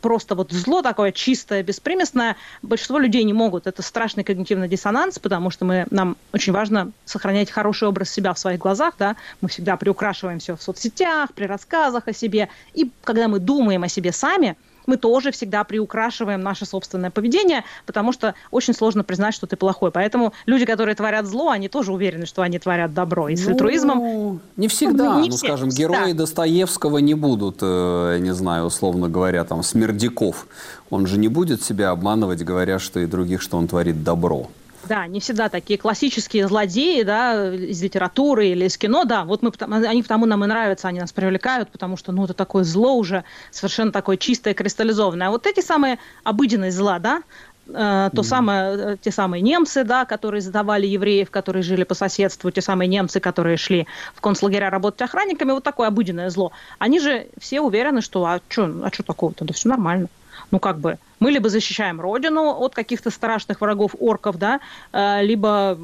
просто 0.00 0.34
вот 0.34 0.52
зло 0.52 0.82
такое 0.82 1.12
чистое, 1.12 1.62
беспримесное, 1.62 2.36
большинство 2.62 2.98
людей 2.98 3.24
не 3.24 3.32
могут. 3.32 3.66
Это 3.66 3.82
страшный 3.82 4.24
когнитивный 4.24 4.68
диссонанс, 4.68 5.18
потому 5.18 5.50
что 5.50 5.64
мы, 5.64 5.86
нам 5.90 6.16
очень 6.32 6.52
важно 6.52 6.92
сохранять 7.04 7.50
хороший 7.50 7.88
образ 7.88 8.10
себя 8.10 8.32
в 8.32 8.38
своих 8.38 8.58
глазах, 8.58 8.94
да, 8.98 9.16
мы 9.40 9.48
всегда 9.48 9.76
приукрашиваем 9.76 10.38
все 10.38 10.56
в 10.56 10.62
соцсетях, 10.62 11.32
при 11.34 11.44
рассказах 11.44 12.08
о 12.08 12.12
себе, 12.12 12.48
и 12.74 12.90
когда 13.04 13.28
мы 13.28 13.38
думаем 13.38 13.82
о 13.82 13.88
себе 13.88 14.12
сами– 14.12 14.56
мы 14.88 14.96
тоже 14.96 15.30
всегда 15.30 15.62
приукрашиваем 15.62 16.40
наше 16.40 16.66
собственное 16.66 17.10
поведение, 17.10 17.62
потому 17.86 18.12
что 18.12 18.34
очень 18.50 18.74
сложно 18.74 19.04
признать, 19.04 19.34
что 19.34 19.46
ты 19.46 19.56
плохой. 19.56 19.92
Поэтому 19.92 20.32
люди, 20.46 20.64
которые 20.64 20.94
творят 20.96 21.26
зло, 21.26 21.50
они 21.50 21.68
тоже 21.68 21.92
уверены, 21.92 22.26
что 22.26 22.42
они 22.42 22.58
творят 22.58 22.94
добро. 22.94 23.28
И 23.28 23.36
с 23.36 23.44
ну, 23.44 23.52
альтруизмом... 23.52 24.40
Не 24.56 24.66
всегда. 24.68 25.14
Ну, 25.14 25.20
не 25.20 25.28
ну 25.28 25.36
все, 25.36 25.46
скажем, 25.46 25.68
герои 25.68 26.12
да. 26.12 26.18
Достоевского 26.18 26.98
не 26.98 27.14
будут, 27.14 27.58
э, 27.60 28.18
не 28.20 28.34
знаю, 28.34 28.64
условно 28.64 29.08
говоря, 29.08 29.44
там, 29.44 29.62
смердяков. 29.62 30.46
Он 30.90 31.06
же 31.06 31.18
не 31.18 31.28
будет 31.28 31.62
себя 31.62 31.90
обманывать, 31.90 32.42
говоря, 32.42 32.78
что 32.78 33.00
и 33.00 33.06
других, 33.06 33.42
что 33.42 33.58
он 33.58 33.68
творит 33.68 34.02
добро. 34.02 34.48
Да, 34.88 35.06
не 35.06 35.20
всегда 35.20 35.50
такие 35.50 35.78
классические 35.78 36.48
злодеи, 36.48 37.02
да, 37.02 37.54
из 37.54 37.82
литературы 37.82 38.48
или 38.48 38.64
из 38.64 38.78
кино, 38.78 39.04
да, 39.04 39.24
вот 39.24 39.42
мы, 39.42 39.52
они 39.86 40.02
потому 40.02 40.24
нам 40.24 40.44
и 40.44 40.46
нравятся, 40.46 40.88
они 40.88 40.98
нас 41.00 41.12
привлекают, 41.12 41.68
потому 41.70 41.98
что, 41.98 42.10
ну, 42.10 42.24
это 42.24 42.32
такое 42.32 42.64
зло 42.64 42.94
уже 42.94 43.24
совершенно 43.50 43.92
такое 43.92 44.16
чистое, 44.16 44.54
кристаллизованное. 44.54 45.28
А 45.28 45.30
вот 45.30 45.46
эти 45.46 45.60
самые 45.60 45.98
обыденные 46.24 46.72
зла, 46.72 46.98
да, 46.98 47.22
э, 47.66 48.10
то 48.14 48.22
mm. 48.22 48.24
самое, 48.24 48.78
э, 48.78 48.96
те 48.98 49.10
самые 49.10 49.42
немцы, 49.42 49.84
да, 49.84 50.06
которые 50.06 50.40
задавали 50.40 50.86
евреев, 50.86 51.30
которые 51.30 51.62
жили 51.62 51.84
по 51.84 51.94
соседству, 51.94 52.50
те 52.50 52.62
самые 52.62 52.88
немцы, 52.88 53.20
которые 53.20 53.58
шли 53.58 53.86
в 54.14 54.22
концлагеря 54.22 54.70
работать 54.70 55.02
охранниками, 55.02 55.52
вот 55.52 55.64
такое 55.64 55.88
обыденное 55.88 56.30
зло. 56.30 56.52
Они 56.78 56.98
же 56.98 57.26
все 57.38 57.60
уверены, 57.60 58.00
что 58.00 58.24
а 58.24 58.40
что 58.48 58.72
а 58.82 58.90
чё 58.90 59.02
такого-то, 59.02 59.44
да 59.44 59.52
все 59.52 59.68
нормально 59.68 60.08
ну, 60.50 60.58
как 60.58 60.78
бы, 60.78 60.98
мы 61.20 61.30
либо 61.30 61.48
защищаем 61.48 62.00
родину 62.00 62.50
от 62.50 62.74
каких-то 62.74 63.10
страшных 63.10 63.60
врагов 63.60 63.94
орков, 63.98 64.38
да, 64.38 64.60
э, 64.92 65.22
либо 65.22 65.78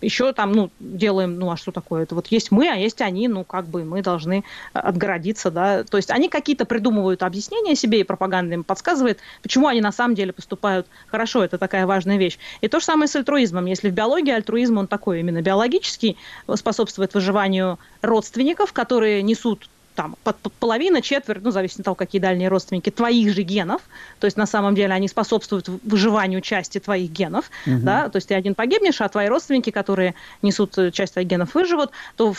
еще 0.00 0.32
там, 0.32 0.52
ну, 0.52 0.70
делаем, 0.80 1.38
ну, 1.38 1.50
а 1.50 1.56
что 1.56 1.72
такое? 1.72 2.02
Это 2.02 2.14
вот 2.14 2.28
есть 2.28 2.50
мы, 2.50 2.68
а 2.68 2.74
есть 2.74 3.00
они, 3.00 3.28
ну, 3.28 3.44
как 3.44 3.66
бы 3.66 3.84
мы 3.84 4.02
должны 4.02 4.44
отгородиться, 4.72 5.50
да. 5.50 5.84
То 5.84 5.96
есть 5.96 6.10
они 6.10 6.28
какие-то 6.28 6.64
придумывают 6.64 7.22
объяснения 7.22 7.74
себе, 7.74 8.00
и 8.00 8.04
пропаганда 8.04 8.54
им 8.54 8.64
подсказывает, 8.64 9.18
почему 9.42 9.66
они 9.66 9.80
на 9.80 9.92
самом 9.92 10.14
деле 10.14 10.32
поступают 10.32 10.86
хорошо. 11.08 11.44
Это 11.44 11.58
такая 11.58 11.86
важная 11.86 12.16
вещь. 12.16 12.38
И 12.60 12.68
то 12.68 12.80
же 12.80 12.84
самое 12.84 13.08
с 13.08 13.16
альтруизмом. 13.16 13.66
Если 13.66 13.90
в 13.90 13.94
биологии 13.94 14.32
альтруизм, 14.32 14.78
он 14.78 14.86
такой 14.86 15.20
именно 15.20 15.42
биологический, 15.42 16.16
способствует 16.54 17.14
выживанию 17.14 17.78
родственников, 18.02 18.72
которые 18.72 19.22
несут 19.22 19.68
там 19.96 20.16
под, 20.22 20.36
под 20.36 20.52
половина, 20.52 21.02
четверть, 21.02 21.42
ну, 21.42 21.50
зависит 21.50 21.80
от 21.80 21.86
того, 21.86 21.94
какие 21.96 22.20
дальние 22.20 22.48
родственники, 22.48 22.90
твоих 22.90 23.34
же 23.34 23.42
генов, 23.42 23.82
то 24.20 24.26
есть 24.26 24.36
на 24.36 24.46
самом 24.46 24.74
деле 24.76 24.92
они 24.92 25.08
способствуют 25.08 25.68
выживанию 25.68 26.40
части 26.40 26.78
твоих 26.78 27.10
генов, 27.10 27.50
угу. 27.66 27.78
да, 27.82 28.08
то 28.08 28.16
есть 28.16 28.28
ты 28.28 28.34
один 28.34 28.54
погибнешь, 28.54 29.00
а 29.00 29.08
твои 29.08 29.26
родственники, 29.26 29.70
которые 29.70 30.14
несут 30.42 30.78
э, 30.78 30.92
часть 30.92 31.14
твоих 31.14 31.26
генов, 31.26 31.54
выживут, 31.54 31.90
то 32.16 32.34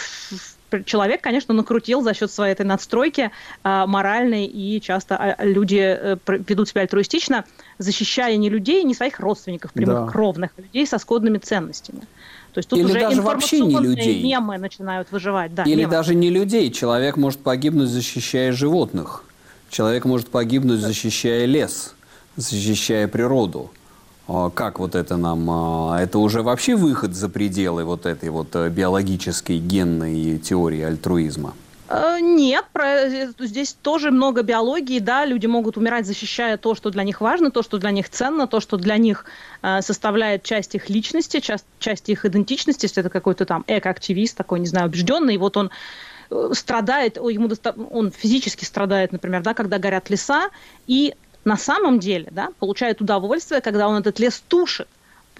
человек, 0.85 1.21
конечно, 1.21 1.53
накрутил 1.53 2.01
за 2.01 2.13
счет 2.13 2.31
своей 2.31 2.53
этой 2.53 2.65
надстройки 2.65 3.31
э, 3.63 3.85
моральной, 3.85 4.45
и 4.45 4.79
часто 4.81 5.17
а, 5.17 5.43
люди 5.43 5.79
э, 5.79 6.17
ведут 6.27 6.69
себя 6.69 6.81
альтруистично, 6.81 7.45
защищая 7.77 8.37
не 8.37 8.49
людей, 8.49 8.83
не 8.83 8.93
своих 8.93 9.19
родственников, 9.19 9.73
прямых 9.73 10.05
да. 10.05 10.11
кровных, 10.11 10.51
а 10.57 10.61
людей 10.61 10.85
со 10.85 10.99
сходными 10.99 11.37
ценностями. 11.37 12.01
То 12.57 12.59
есть 12.59 12.69
тут 12.69 12.79
Или 12.79 12.85
уже 12.85 12.99
даже 12.99 13.21
вообще 13.21 13.59
не 13.59 13.77
людей. 13.77 14.23
мемы 14.23 14.57
начинают 14.57 15.11
выживать. 15.11 15.53
Да, 15.53 15.61
Или 15.61 15.81
мемы. 15.81 15.91
даже 15.91 16.15
не 16.15 16.31
людей. 16.31 16.71
Человек 16.71 17.15
может 17.15 17.39
погибнуть, 17.41 17.87
защищая 17.87 18.51
животных. 18.51 19.23
Человек 19.69 20.05
может 20.05 20.29
погибнуть, 20.29 20.79
защищая 20.79 21.45
лес, 21.45 21.93
защищая 22.35 23.07
природу. 23.07 23.69
А 24.27 24.49
как 24.49 24.79
вот 24.79 24.95
это 24.95 25.17
нам... 25.17 25.47
А, 25.51 26.01
это 26.01 26.17
уже 26.17 26.41
вообще 26.41 26.75
выход 26.75 27.13
за 27.13 27.29
пределы 27.29 27.83
вот 27.83 28.07
этой 28.07 28.29
вот 28.29 28.47
э, 28.55 28.69
биологической 28.69 29.59
генной 29.59 30.39
теории 30.39 30.81
альтруизма? 30.81 31.53
Э, 31.89 32.17
нет, 32.19 32.65
про, 32.73 32.85
э, 32.85 33.31
здесь 33.39 33.73
тоже 33.73 34.11
много 34.11 34.43
биологии, 34.43 34.99
да, 34.99 35.25
люди 35.25 35.45
могут 35.47 35.77
умирать, 35.77 36.05
защищая 36.05 36.57
то, 36.57 36.75
что 36.75 36.89
для 36.89 37.03
них 37.03 37.21
важно, 37.21 37.49
то, 37.49 37.63
что 37.63 37.77
для 37.77 37.91
них 37.91 38.09
ценно, 38.09 38.47
то, 38.47 38.59
что 38.59 38.77
для 38.77 38.97
них 38.97 39.25
э, 39.61 39.81
составляет 39.81 40.43
часть 40.43 40.75
их 40.75 40.89
личности, 40.89 41.39
часть, 41.39 41.65
часть 41.79 42.09
их 42.09 42.25
идентичности, 42.25 42.85
если 42.85 42.99
это 42.99 43.09
какой-то 43.09 43.45
там 43.45 43.63
эко-активист 43.67 44.35
такой, 44.35 44.59
не 44.59 44.67
знаю, 44.67 44.87
убежденный, 44.87 45.35
и 45.35 45.37
вот 45.37 45.55
он 45.55 45.69
э, 46.29 46.49
страдает, 46.53 47.15
ему 47.15 47.47
доста... 47.47 47.73
он 47.91 48.11
физически 48.11 48.65
страдает, 48.65 49.13
например, 49.13 49.41
да, 49.41 49.53
когда 49.53 49.77
горят 49.77 50.09
леса, 50.09 50.49
и 50.87 51.15
на 51.45 51.55
самом 51.55 51.99
деле, 51.99 52.27
да, 52.31 52.49
получает 52.59 52.99
удовольствие, 52.99 53.61
когда 53.61 53.87
он 53.87 53.97
этот 53.97 54.19
лес 54.19 54.43
тушит. 54.49 54.89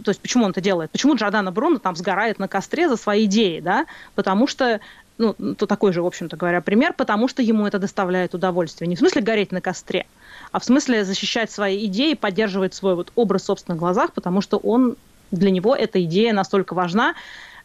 То 0.02 0.12
есть 0.12 0.22
почему 0.22 0.46
он 0.46 0.52
это 0.52 0.62
делает? 0.62 0.92
Почему 0.92 1.16
Джордана 1.16 1.52
Бруно 1.52 1.80
там 1.80 1.96
сгорает 1.96 2.40
на 2.40 2.48
костре 2.48 2.88
за 2.88 2.98
свои 2.98 3.26
идеи, 3.26 3.60
да? 3.60 3.88
Потому 4.16 4.48
что 4.48 4.80
ну, 5.18 5.34
то 5.34 5.66
такой 5.66 5.94
же, 5.94 6.02
в 6.02 6.06
общем-то 6.06 6.38
говоря, 6.38 6.62
пример, 6.62 6.94
потому 6.94 7.28
что 7.28 7.42
ему 7.42 7.66
это 7.66 7.80
доставляет 7.80 8.36
удовольствие. 8.36 8.88
Не 8.88 8.96
в 8.96 9.00
смысле 9.00 9.22
гореть 9.22 9.52
на 9.52 9.62
костре, 9.62 10.06
а 10.52 10.60
в 10.60 10.66
смысле 10.66 11.06
защищать 11.06 11.52
свои 11.52 11.86
идеи, 11.86 12.14
поддерживать 12.14 12.74
свой 12.74 12.96
вот 12.96 13.12
образ 13.16 13.44
в 13.44 13.46
собственных 13.46 13.80
глазах, 13.80 14.14
потому 14.14 14.42
что 14.42 14.58
он, 14.58 14.96
для 15.32 15.52
него 15.52 15.76
эта 15.76 16.04
идея 16.04 16.34
настолько 16.34 16.74
важна, 16.74 17.16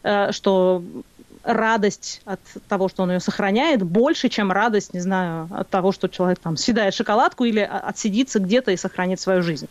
э, 0.03 0.31
что 0.31 0.83
радость 1.43 2.21
от 2.25 2.39
того, 2.67 2.87
что 2.87 3.03
он 3.03 3.11
ее 3.11 3.19
сохраняет, 3.19 3.83
больше, 3.83 4.29
чем 4.29 4.51
радость, 4.51 4.93
не 4.93 5.01
знаю, 5.01 5.49
от 5.51 5.69
того, 5.69 5.91
что 5.91 6.07
человек 6.07 6.39
там 6.39 6.57
съедает 6.57 6.93
шоколадку 6.93 7.43
или 7.43 7.59
отсидится 7.59 8.39
где-то 8.39 8.71
и 8.71 8.77
сохранит 8.77 9.19
свою 9.19 9.43
жизнь. 9.43 9.67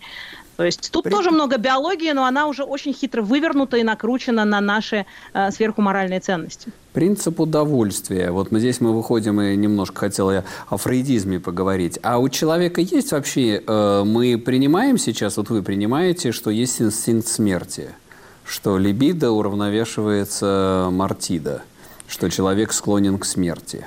То 0.63 0.67
есть 0.67 0.93
тут 0.93 1.03
При... 1.03 1.11
тоже 1.11 1.33
много 1.33 1.59
биологии, 1.59 2.13
но 2.13 2.25
она 2.25 2.47
уже 2.47 2.63
очень 2.63 2.95
хитро 2.95 3.21
вывернута 3.21 3.79
и 3.79 3.83
накручена 3.83 4.45
на 4.45 4.61
наши 4.61 5.07
э, 5.35 5.51
сверхуморальные 5.51 6.21
ценности. 6.21 6.71
Принцип 6.93 7.41
удовольствия. 7.41 8.31
Вот 8.31 8.53
мы 8.53 8.61
здесь 8.61 8.81
мы 8.81 8.93
выходим 8.93 9.41
и 9.41 9.57
немножко 9.57 9.99
хотел 9.99 10.31
я 10.31 10.45
о 10.69 10.77
фрейдизме 10.77 11.41
поговорить. 11.41 11.99
А 12.05 12.21
у 12.21 12.29
человека 12.29 12.81
есть 12.81 13.11
вообще, 13.11 13.61
э, 13.67 14.03
мы 14.07 14.39
принимаем 14.39 14.99
сейчас, 14.99 15.37
вот 15.37 15.51
вы 15.51 15.65
принимаете, 15.65 16.31
что 16.31 16.53
есть 16.53 16.81
инстинкт 16.81 17.27
смерти, 17.27 17.89
что 18.45 18.79
либидо 18.79 19.33
уравновешивается 19.33 20.91
мартида, 20.93 21.63
что 22.07 22.31
человек 22.31 22.73
склонен 22.73 23.19
к 23.19 23.25
смерти. 23.25 23.85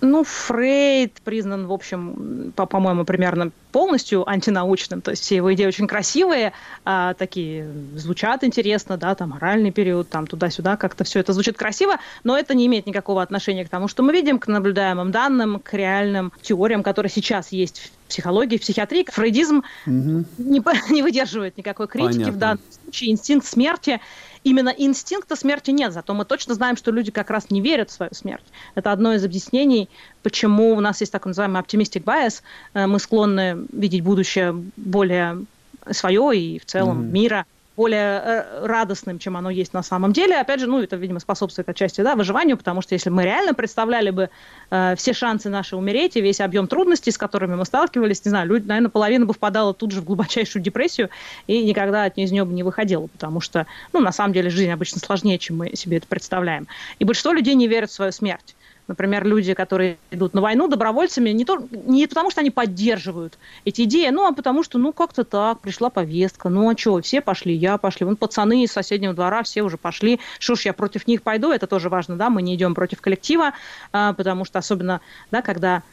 Ну, 0.00 0.24
Фрейд 0.24 1.20
признан, 1.24 1.66
в 1.66 1.72
общем, 1.72 2.52
по- 2.56 2.66
по-моему, 2.66 3.04
примерно 3.04 3.50
полностью 3.70 4.28
антинаучным. 4.28 5.00
То 5.00 5.12
есть 5.12 5.22
все 5.22 5.36
его 5.36 5.52
идеи 5.54 5.66
очень 5.66 5.86
красивые, 5.86 6.52
а, 6.84 7.14
такие 7.14 7.70
звучат 7.94 8.42
интересно, 8.42 8.96
да, 8.96 9.14
там 9.14 9.30
моральный 9.30 9.70
период, 9.70 10.08
там 10.08 10.26
туда-сюда, 10.26 10.76
как-то 10.76 11.04
все 11.04 11.20
это 11.20 11.32
звучит 11.32 11.56
красиво, 11.56 11.98
но 12.24 12.36
это 12.36 12.54
не 12.54 12.66
имеет 12.66 12.86
никакого 12.86 13.22
отношения 13.22 13.64
к 13.64 13.68
тому, 13.68 13.88
что 13.88 14.02
мы 14.02 14.12
видим, 14.12 14.38
к 14.38 14.46
наблюдаемым 14.48 15.10
данным, 15.10 15.60
к 15.60 15.74
реальным 15.74 16.32
теориям, 16.42 16.82
которые 16.82 17.10
сейчас 17.10 17.52
есть 17.52 17.92
в 18.06 18.08
психологии, 18.08 18.56
в 18.56 18.62
психиатрии. 18.62 19.06
Фрейдизм 19.08 19.62
угу. 19.86 20.24
не, 20.38 20.62
не 20.92 21.02
выдерживает 21.02 21.56
никакой 21.56 21.88
критики 21.88 22.14
Понятно. 22.14 22.32
в 22.32 22.38
данном 22.38 22.64
случае. 22.82 23.10
Инстинкт 23.12 23.46
смерти 23.46 24.00
именно 24.44 24.70
инстинкта 24.70 25.36
смерти 25.36 25.70
нет, 25.70 25.92
зато 25.92 26.14
мы 26.14 26.24
точно 26.24 26.54
знаем, 26.54 26.76
что 26.76 26.90
люди 26.90 27.10
как 27.10 27.30
раз 27.30 27.50
не 27.50 27.60
верят 27.60 27.90
в 27.90 27.92
свою 27.92 28.12
смерть. 28.14 28.44
Это 28.74 28.92
одно 28.92 29.14
из 29.14 29.24
объяснений, 29.24 29.88
почему 30.22 30.74
у 30.74 30.80
нас 30.80 31.00
есть 31.00 31.12
так 31.12 31.26
называемый 31.26 31.60
optimistic 31.60 32.04
bias. 32.04 32.42
Э, 32.74 32.86
мы 32.86 32.98
склонны 32.98 33.66
видеть 33.72 34.02
будущее 34.02 34.52
более 34.76 35.44
свое 35.90 36.38
и 36.38 36.58
в 36.58 36.66
целом 36.66 37.02
mm-hmm. 37.02 37.12
мира– 37.12 37.46
более 37.76 38.20
э, 38.22 38.66
радостным, 38.66 39.18
чем 39.18 39.36
оно 39.36 39.50
есть 39.50 39.72
на 39.72 39.82
самом 39.82 40.12
деле. 40.12 40.36
Опять 40.36 40.60
же, 40.60 40.66
ну, 40.66 40.82
это, 40.82 40.96
видимо, 40.96 41.20
способствует 41.20 41.68
отчасти 41.68 42.00
да, 42.00 42.14
выживанию, 42.16 42.56
потому 42.56 42.82
что 42.82 42.94
если 42.94 43.10
мы 43.10 43.24
реально 43.24 43.54
представляли 43.54 44.10
бы 44.10 44.30
э, 44.70 44.94
все 44.96 45.12
шансы 45.12 45.48
наши 45.48 45.76
умереть 45.76 46.16
и 46.16 46.20
весь 46.20 46.40
объем 46.40 46.66
трудностей, 46.66 47.10
с 47.10 47.18
которыми 47.18 47.54
мы 47.54 47.64
сталкивались, 47.64 48.24
не 48.24 48.30
знаю, 48.30 48.48
люди, 48.48 48.66
наверное, 48.66 48.90
половина 48.90 49.26
бы 49.26 49.32
впадала 49.32 49.72
тут 49.72 49.92
же 49.92 50.00
в 50.00 50.04
глубочайшую 50.04 50.62
депрессию 50.62 51.10
и 51.46 51.62
никогда 51.62 52.04
от 52.04 52.18
из 52.18 52.32
нее 52.32 52.44
бы 52.44 52.52
не 52.52 52.62
выходила, 52.62 53.06
потому 53.06 53.40
что, 53.40 53.66
ну, 53.92 54.00
на 54.00 54.12
самом 54.12 54.34
деле, 54.34 54.50
жизнь 54.50 54.70
обычно 54.70 55.00
сложнее, 55.00 55.38
чем 55.38 55.58
мы 55.58 55.74
себе 55.74 55.98
это 55.98 56.06
представляем. 56.06 56.66
И 56.98 57.04
большинство 57.04 57.32
людей 57.32 57.54
не 57.54 57.66
верят 57.66 57.90
в 57.90 57.94
свою 57.94 58.12
смерть. 58.12 58.54
Например, 58.90 59.24
люди, 59.24 59.54
которые 59.54 59.98
идут 60.10 60.34
на 60.34 60.40
войну 60.40 60.66
добровольцами, 60.66 61.30
не, 61.30 61.44
то, 61.44 61.62
не 61.86 62.08
потому, 62.08 62.32
что 62.32 62.40
они 62.40 62.50
поддерживают 62.50 63.38
эти 63.64 63.82
идеи, 63.82 64.08
ну, 64.08 64.26
а 64.26 64.32
потому 64.32 64.64
что, 64.64 64.78
ну, 64.78 64.92
как-то 64.92 65.22
так, 65.22 65.60
пришла 65.60 65.90
повестка, 65.90 66.48
ну, 66.48 66.68
а 66.68 66.76
что, 66.76 67.00
все 67.00 67.20
пошли, 67.20 67.54
я 67.54 67.78
пошли, 67.78 68.04
вон 68.04 68.16
пацаны 68.16 68.64
из 68.64 68.72
соседнего 68.72 69.14
двора 69.14 69.44
все 69.44 69.62
уже 69.62 69.76
пошли, 69.76 70.18
что 70.40 70.56
ж, 70.56 70.62
я 70.62 70.72
против 70.72 71.06
них 71.06 71.22
пойду, 71.22 71.52
это 71.52 71.68
тоже 71.68 71.88
важно, 71.88 72.16
да, 72.16 72.30
мы 72.30 72.42
не 72.42 72.56
идем 72.56 72.74
против 72.74 73.00
коллектива, 73.00 73.52
а, 73.92 74.12
потому 74.12 74.44
что 74.44 74.58
особенно, 74.58 75.00
да, 75.30 75.40
когда 75.40 75.84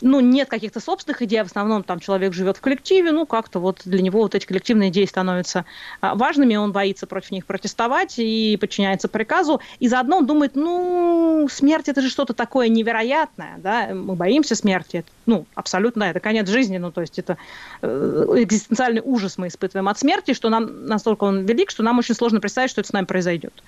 ну, 0.00 0.20
нет 0.20 0.48
каких-то 0.48 0.80
собственных 0.80 1.22
идей, 1.22 1.40
а 1.40 1.44
в 1.44 1.48
основном 1.48 1.82
там 1.82 2.00
человек 2.00 2.32
живет 2.32 2.56
в 2.56 2.60
коллективе, 2.60 3.12
ну, 3.12 3.26
как-то 3.26 3.58
вот 3.60 3.82
для 3.84 4.02
него 4.02 4.20
вот 4.20 4.34
эти 4.34 4.46
коллективные 4.46 4.90
идеи 4.90 5.04
становятся 5.04 5.64
а, 6.00 6.14
важными, 6.14 6.56
он 6.56 6.72
боится 6.72 7.06
против 7.06 7.30
них 7.30 7.46
протестовать 7.46 8.14
и 8.18 8.56
подчиняется 8.60 9.08
приказу, 9.08 9.60
и 9.78 9.88
заодно 9.88 10.18
он 10.18 10.26
думает, 10.26 10.52
ну, 10.54 11.46
смерть 11.50 11.88
это 11.88 12.00
же 12.00 12.10
что-то 12.10 12.34
такое 12.34 12.68
невероятное, 12.68 13.58
да, 13.58 13.90
мы 13.92 14.14
боимся 14.14 14.54
смерти, 14.54 15.04
ну, 15.26 15.46
абсолютно, 15.54 16.04
это 16.04 16.20
конец 16.20 16.48
жизни, 16.48 16.78
ну, 16.78 16.90
то 16.90 17.00
есть 17.00 17.18
это 17.18 17.36
э, 17.82 18.26
экзистенциальный 18.36 19.02
ужас 19.04 19.38
мы 19.38 19.48
испытываем 19.48 19.88
от 19.88 19.98
смерти, 19.98 20.34
что 20.34 20.50
нам 20.50 20.86
настолько 20.86 21.24
он 21.24 21.44
велик, 21.44 21.70
что 21.70 21.82
нам 21.82 21.98
очень 21.98 22.14
сложно 22.14 22.40
представить, 22.40 22.70
что 22.70 22.80
это 22.80 22.88
с 22.88 22.92
нами 22.92 23.04
произойдет. 23.04 23.62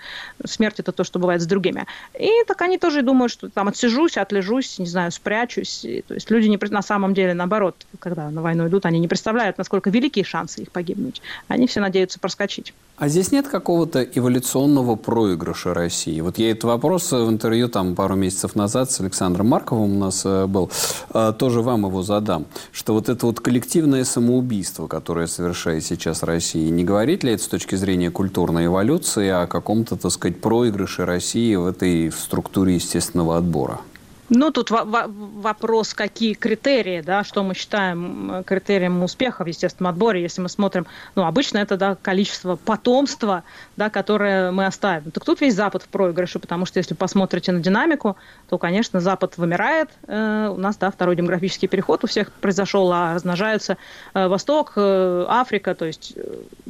Смерть 0.45 0.81
это 0.81 0.93
то, 0.93 1.05
что 1.05 1.19
бывает 1.19 1.41
с 1.41 1.47
другими. 1.47 1.87
И 2.19 2.31
так 2.47 2.61
они 2.62 2.79
тоже 2.79 3.03
думают, 3.03 3.33
что 3.33 3.49
там 3.49 3.69
отсижусь, 3.69 4.17
отлежусь, 4.17 4.79
не 4.79 4.87
знаю, 4.87 5.12
спрячусь, 5.12 5.85
и, 5.85 6.03
то 6.03 6.15
есть 6.17 6.31
люди 6.31 6.49
не, 6.49 6.59
на 6.71 6.83
самом 6.83 7.15
деле, 7.15 7.35
наоборот, 7.35 7.77
когда 7.99 8.31
на 8.31 8.43
войну 8.43 8.67
идут, 8.69 8.87
они 8.87 8.99
не 8.99 9.09
представляют, 9.09 9.59
насколько 9.59 9.91
велики 9.91 10.23
шансы 10.23 10.63
их 10.63 10.73
погибнуть. 10.73 11.21
Они 11.49 11.67
все 11.67 11.81
надеются 11.81 12.19
проскочить. 12.19 12.73
А 12.97 13.09
здесь 13.09 13.33
нет 13.33 13.47
какого-то 13.47 14.03
эволюционного 14.03 14.97
проигрыша 14.97 15.75
России? 15.75 16.23
Вот 16.23 16.39
я 16.39 16.51
этот 16.51 16.65
вопрос 16.65 17.13
в 17.13 17.29
интервью 17.29 17.69
там 17.69 17.95
пару 17.95 18.17
месяцев 18.17 18.55
назад 18.55 18.91
с 18.91 19.01
Александром 19.01 19.49
Марковым 19.49 19.97
у 19.97 19.99
нас 19.99 20.23
э, 20.25 20.47
был, 20.47 20.71
э, 21.13 21.35
тоже 21.39 21.61
вам 21.61 21.85
его 21.85 22.03
задам, 22.03 22.47
что 22.73 22.95
вот 22.95 23.11
это 23.11 23.27
вот 23.27 23.41
коллективное 23.41 24.05
самоубийство, 24.05 24.87
которое 24.87 25.27
совершает 25.27 25.85
сейчас 25.85 26.23
Россия, 26.23 26.71
не 26.71 26.85
говорит 26.85 27.23
ли 27.23 27.33
это 27.33 27.43
с 27.43 27.49
точки 27.49 27.75
зрения 27.75 28.11
культурной 28.11 28.67
эволюции 28.67 29.29
о 29.29 29.47
каком-то, 29.47 29.97
так 29.97 30.11
сказать, 30.11 30.41
проигрыше 30.41 31.05
России 31.05 31.55
в 31.55 31.67
этой 31.67 32.11
структуре 32.11 32.77
естественного 32.77 33.37
отбора? 33.37 33.81
Ну, 34.29 34.51
тут 34.51 34.71
вопрос, 34.71 35.95
какие 35.95 36.35
критерии, 36.35 37.01
да, 37.01 37.23
что 37.23 37.45
мы 37.45 37.55
считаем 37.55 38.43
критерием 38.45 39.03
успеха 39.05 39.45
в 39.45 39.47
естественном 39.47 39.93
отборе, 39.93 40.21
если 40.21 40.41
мы 40.41 40.49
смотрим, 40.49 40.87
ну, 41.15 41.25
обычно 41.25 41.59
это, 41.59 41.77
да, 41.77 41.95
количество 41.95 42.57
потомства, 42.57 43.45
да, 43.77 43.89
которое 43.89 44.51
мы 44.51 44.67
оставим. 44.67 45.12
Так 45.12 45.25
тут 45.25 45.41
весь 45.41 45.55
Запад 45.55 45.85
в 45.85 45.89
проигрыше, 45.89 46.41
потому 46.41 46.67
что 46.67 46.79
если 46.79 46.95
посмотрите 46.95 47.53
на 47.53 47.61
динамику, 47.61 48.17
то, 48.49 48.59
конечно, 48.59 49.01
Запад 49.01 49.39
вымирает, 49.39 49.91
э, 50.09 50.49
у 50.53 50.59
нас, 50.59 50.77
да, 50.77 50.91
второй 50.91 51.15
демографический 51.15 51.69
переход 51.69 52.03
у 52.03 52.09
всех 52.09 52.33
произошел, 52.33 52.91
а 52.93 53.15
размножаются 53.15 53.77
э, 54.12 54.27
Восток, 54.27 54.73
э, 54.75 55.25
Африка, 55.29 55.77
то 55.77 55.85
есть 55.85 56.15
э, 56.17 56.21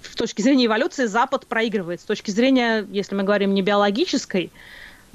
с 0.03 0.14
точки 0.14 0.42
зрения 0.42 0.66
эволюции 0.66 1.07
Запад 1.07 1.47
проигрывает. 1.47 2.03
С 2.03 2.05
точки 2.05 2.31
зрения, 2.31 2.87
если 2.90 3.14
мы 3.14 3.23
говорим 3.23 3.55
не 3.55 3.62
биологической, 3.62 4.53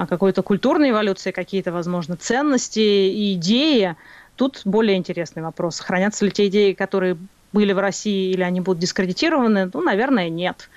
какой-то 0.07 0.41
культурной 0.41 0.91
эволюции, 0.91 1.31
какие-то, 1.31 1.71
возможно, 1.71 2.15
ценности 2.15 2.79
и 2.79 3.33
идеи, 3.33 3.95
тут 4.35 4.61
более 4.65 4.97
интересный 4.97 5.43
вопрос. 5.43 5.79
Хранятся 5.79 6.25
ли 6.25 6.31
те 6.31 6.47
идеи, 6.47 6.73
которые 6.73 7.17
были 7.53 7.73
в 7.73 7.79
России, 7.79 8.31
или 8.31 8.41
они 8.41 8.61
будут 8.61 8.79
дискредитированы? 8.79 9.69
Ну, 9.73 9.81
наверное, 9.81 10.29
нет. 10.29 10.69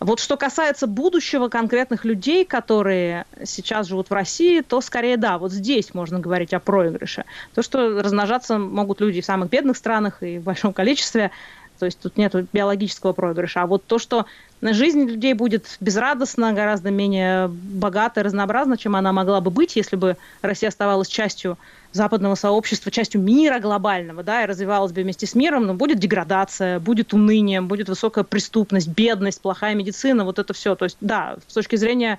Вот 0.00 0.20
что 0.20 0.36
касается 0.36 0.86
будущего 0.86 1.48
конкретных 1.48 2.04
людей, 2.04 2.44
которые 2.44 3.24
сейчас 3.44 3.86
живут 3.86 4.10
в 4.10 4.12
России, 4.12 4.60
то 4.60 4.80
скорее 4.80 5.16
да, 5.16 5.38
вот 5.38 5.52
здесь 5.52 5.94
можно 5.94 6.18
говорить 6.18 6.52
о 6.52 6.60
проигрыше. 6.60 7.24
То, 7.54 7.62
что 7.62 8.02
размножаться 8.02 8.58
могут 8.58 9.00
люди 9.00 9.20
в 9.20 9.24
самых 9.24 9.50
бедных 9.50 9.76
странах 9.76 10.22
и 10.22 10.38
в 10.38 10.42
большом 10.42 10.72
количестве, 10.72 11.30
то 11.78 11.86
есть 11.86 11.98
тут 11.98 12.16
нет 12.16 12.34
биологического 12.52 13.12
проигрыша. 13.12 13.62
А 13.62 13.66
вот 13.66 13.84
то, 13.86 13.98
что 13.98 14.26
жизнь 14.62 15.04
людей 15.04 15.34
будет 15.34 15.76
безрадостна, 15.80 16.52
гораздо 16.52 16.90
менее 16.90 17.48
богата 17.48 18.20
и 18.20 18.22
разнообразна, 18.22 18.76
чем 18.76 18.96
она 18.96 19.12
могла 19.12 19.40
бы 19.40 19.50
быть, 19.50 19.76
если 19.76 19.96
бы 19.96 20.16
Россия 20.42 20.68
оставалась 20.68 21.08
частью 21.08 21.58
западного 21.92 22.34
сообщества, 22.34 22.90
частью 22.90 23.20
мира 23.20 23.60
глобального, 23.60 24.22
да, 24.22 24.42
и 24.42 24.46
развивалась 24.46 24.92
бы 24.92 25.02
вместе 25.02 25.26
с 25.26 25.34
миром, 25.34 25.66
но 25.66 25.74
будет 25.74 25.98
деградация, 25.98 26.80
будет 26.80 27.14
уныние, 27.14 27.60
будет 27.60 27.88
высокая 27.88 28.24
преступность, 28.24 28.88
бедность, 28.88 29.40
плохая 29.40 29.74
медицина, 29.74 30.24
вот 30.24 30.38
это 30.38 30.52
все. 30.54 30.74
То 30.74 30.84
есть, 30.84 30.96
да, 31.00 31.36
с 31.46 31.54
точки 31.54 31.76
зрения 31.76 32.18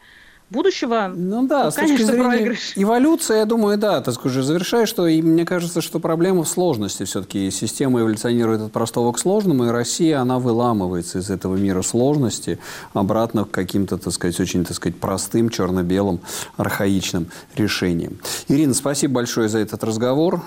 будущего. 0.49 1.11
Ну 1.13 1.47
да, 1.47 1.65
ну, 1.65 1.71
с 1.71 1.75
конечно, 1.75 1.97
точки 1.97 2.11
зрения 2.11 2.27
проигрыш. 2.29 2.73
эволюции, 2.75 3.37
я 3.37 3.45
думаю, 3.45 3.77
да, 3.77 4.01
так 4.01 4.13
скажу, 4.13 4.41
завершаю, 4.41 4.87
что 4.87 5.07
и 5.07 5.21
мне 5.21 5.45
кажется, 5.45 5.81
что 5.81 5.99
проблема 5.99 6.43
в 6.43 6.47
сложности 6.47 7.03
все-таки. 7.03 7.49
Система 7.51 8.01
эволюционирует 8.01 8.61
от 8.61 8.71
простого 8.71 9.11
к 9.11 9.19
сложному, 9.19 9.65
и 9.65 9.69
Россия, 9.69 10.21
она 10.21 10.39
выламывается 10.39 11.19
из 11.19 11.29
этого 11.29 11.55
мира 11.55 11.81
сложности 11.81 12.59
обратно 12.93 13.45
к 13.45 13.51
каким-то, 13.51 13.97
так 13.97 14.13
сказать, 14.13 14.39
очень, 14.39 14.65
так 14.65 14.75
сказать, 14.75 14.97
простым, 14.99 15.49
черно-белым, 15.49 16.19
архаичным 16.57 17.27
решениям. 17.55 18.17
Ирина, 18.47 18.73
спасибо 18.73 19.15
большое 19.15 19.49
за 19.49 19.59
этот 19.59 19.83
разговор. 19.83 20.41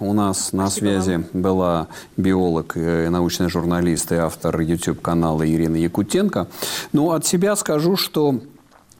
У 0.00 0.12
нас 0.12 0.48
Спасибо 0.48 0.62
на 0.62 0.70
связи 0.70 1.10
вам. 1.12 1.26
была 1.32 1.86
биолог, 2.16 2.74
научный 2.74 3.48
журналист 3.48 4.10
и 4.10 4.16
автор 4.16 4.60
YouTube-канала 4.60 5.48
Ирина 5.48 5.76
Якутенко. 5.76 6.48
Ну, 6.92 7.12
от 7.12 7.24
себя 7.24 7.54
скажу, 7.54 7.96
что 7.96 8.40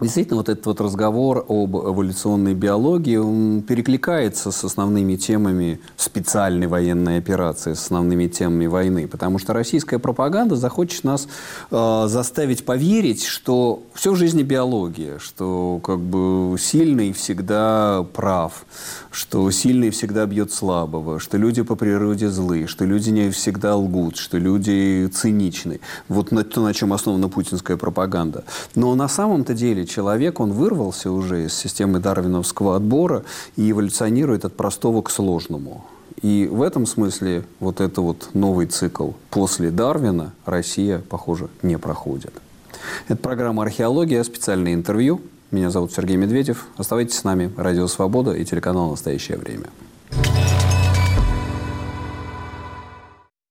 Действительно, 0.04 0.36
вот 0.36 0.50
этот 0.50 0.66
вот 0.66 0.82
разговор 0.82 1.46
об 1.48 1.74
эволюционной 1.76 2.52
биологии, 2.52 3.16
он 3.16 3.62
перекликается 3.62 4.52
с 4.52 4.62
основными 4.62 5.16
темами 5.16 5.80
специальной 5.96 6.66
военной 6.66 7.16
операции, 7.16 7.72
с 7.72 7.84
основными 7.84 8.26
темами 8.26 8.66
войны. 8.66 9.08
Потому 9.08 9.38
что 9.38 9.54
российская 9.54 9.98
пропаганда 9.98 10.56
захочет 10.56 11.04
нас 11.04 11.26
э, 11.70 12.04
заставить 12.06 12.66
поверить, 12.66 13.24
что 13.24 13.82
все 13.94 14.12
в 14.12 14.16
жизни 14.16 14.42
биология, 14.42 15.18
что 15.18 15.80
как 15.82 16.00
бы 16.00 16.54
сильный 16.58 17.14
всегда 17.14 18.04
прав, 18.12 18.66
что 19.10 19.50
сильный 19.50 19.88
всегда 19.88 20.26
бьет 20.26 20.52
слабого, 20.52 21.18
что 21.18 21.38
люди 21.38 21.62
по 21.62 21.76
природе 21.76 22.28
злые, 22.28 22.66
что 22.66 22.84
люди 22.84 23.08
не 23.08 23.30
всегда 23.30 23.74
лгут, 23.74 24.18
что 24.18 24.36
люди 24.36 25.08
циничны. 25.10 25.80
Вот 26.08 26.30
на, 26.30 26.44
то, 26.44 26.60
на 26.60 26.74
чем 26.74 26.92
основана 26.92 27.30
путинская 27.30 27.78
пропаганда. 27.78 28.44
Но 28.74 28.94
на 28.94 29.08
самом-то 29.08 29.54
деле 29.54 29.86
человек, 29.94 30.40
он 30.40 30.52
вырвался 30.52 31.10
уже 31.10 31.44
из 31.44 31.54
системы 31.54 32.00
дарвиновского 32.00 32.76
отбора 32.76 33.24
и 33.56 33.70
эволюционирует 33.70 34.44
от 34.44 34.56
простого 34.56 35.02
к 35.02 35.10
сложному. 35.10 35.84
И 36.22 36.48
в 36.50 36.62
этом 36.62 36.86
смысле 36.86 37.44
вот 37.60 37.80
это 37.80 38.00
вот 38.00 38.30
новый 38.34 38.66
цикл 38.66 39.10
после 39.30 39.70
Дарвина 39.70 40.32
Россия, 40.44 41.02
похоже, 41.08 41.48
не 41.62 41.78
проходит. 41.78 42.32
Это 43.08 43.16
программа 43.16 43.62
«Археология», 43.62 44.22
специальное 44.24 44.74
интервью. 44.74 45.20
Меня 45.50 45.70
зовут 45.70 45.92
Сергей 45.92 46.16
Медведев. 46.16 46.66
Оставайтесь 46.76 47.18
с 47.18 47.24
нами. 47.24 47.52
Радио 47.56 47.86
«Свобода» 47.86 48.32
и 48.32 48.44
телеканал 48.44 48.90
«Настоящее 48.90 49.38
время». 49.38 49.68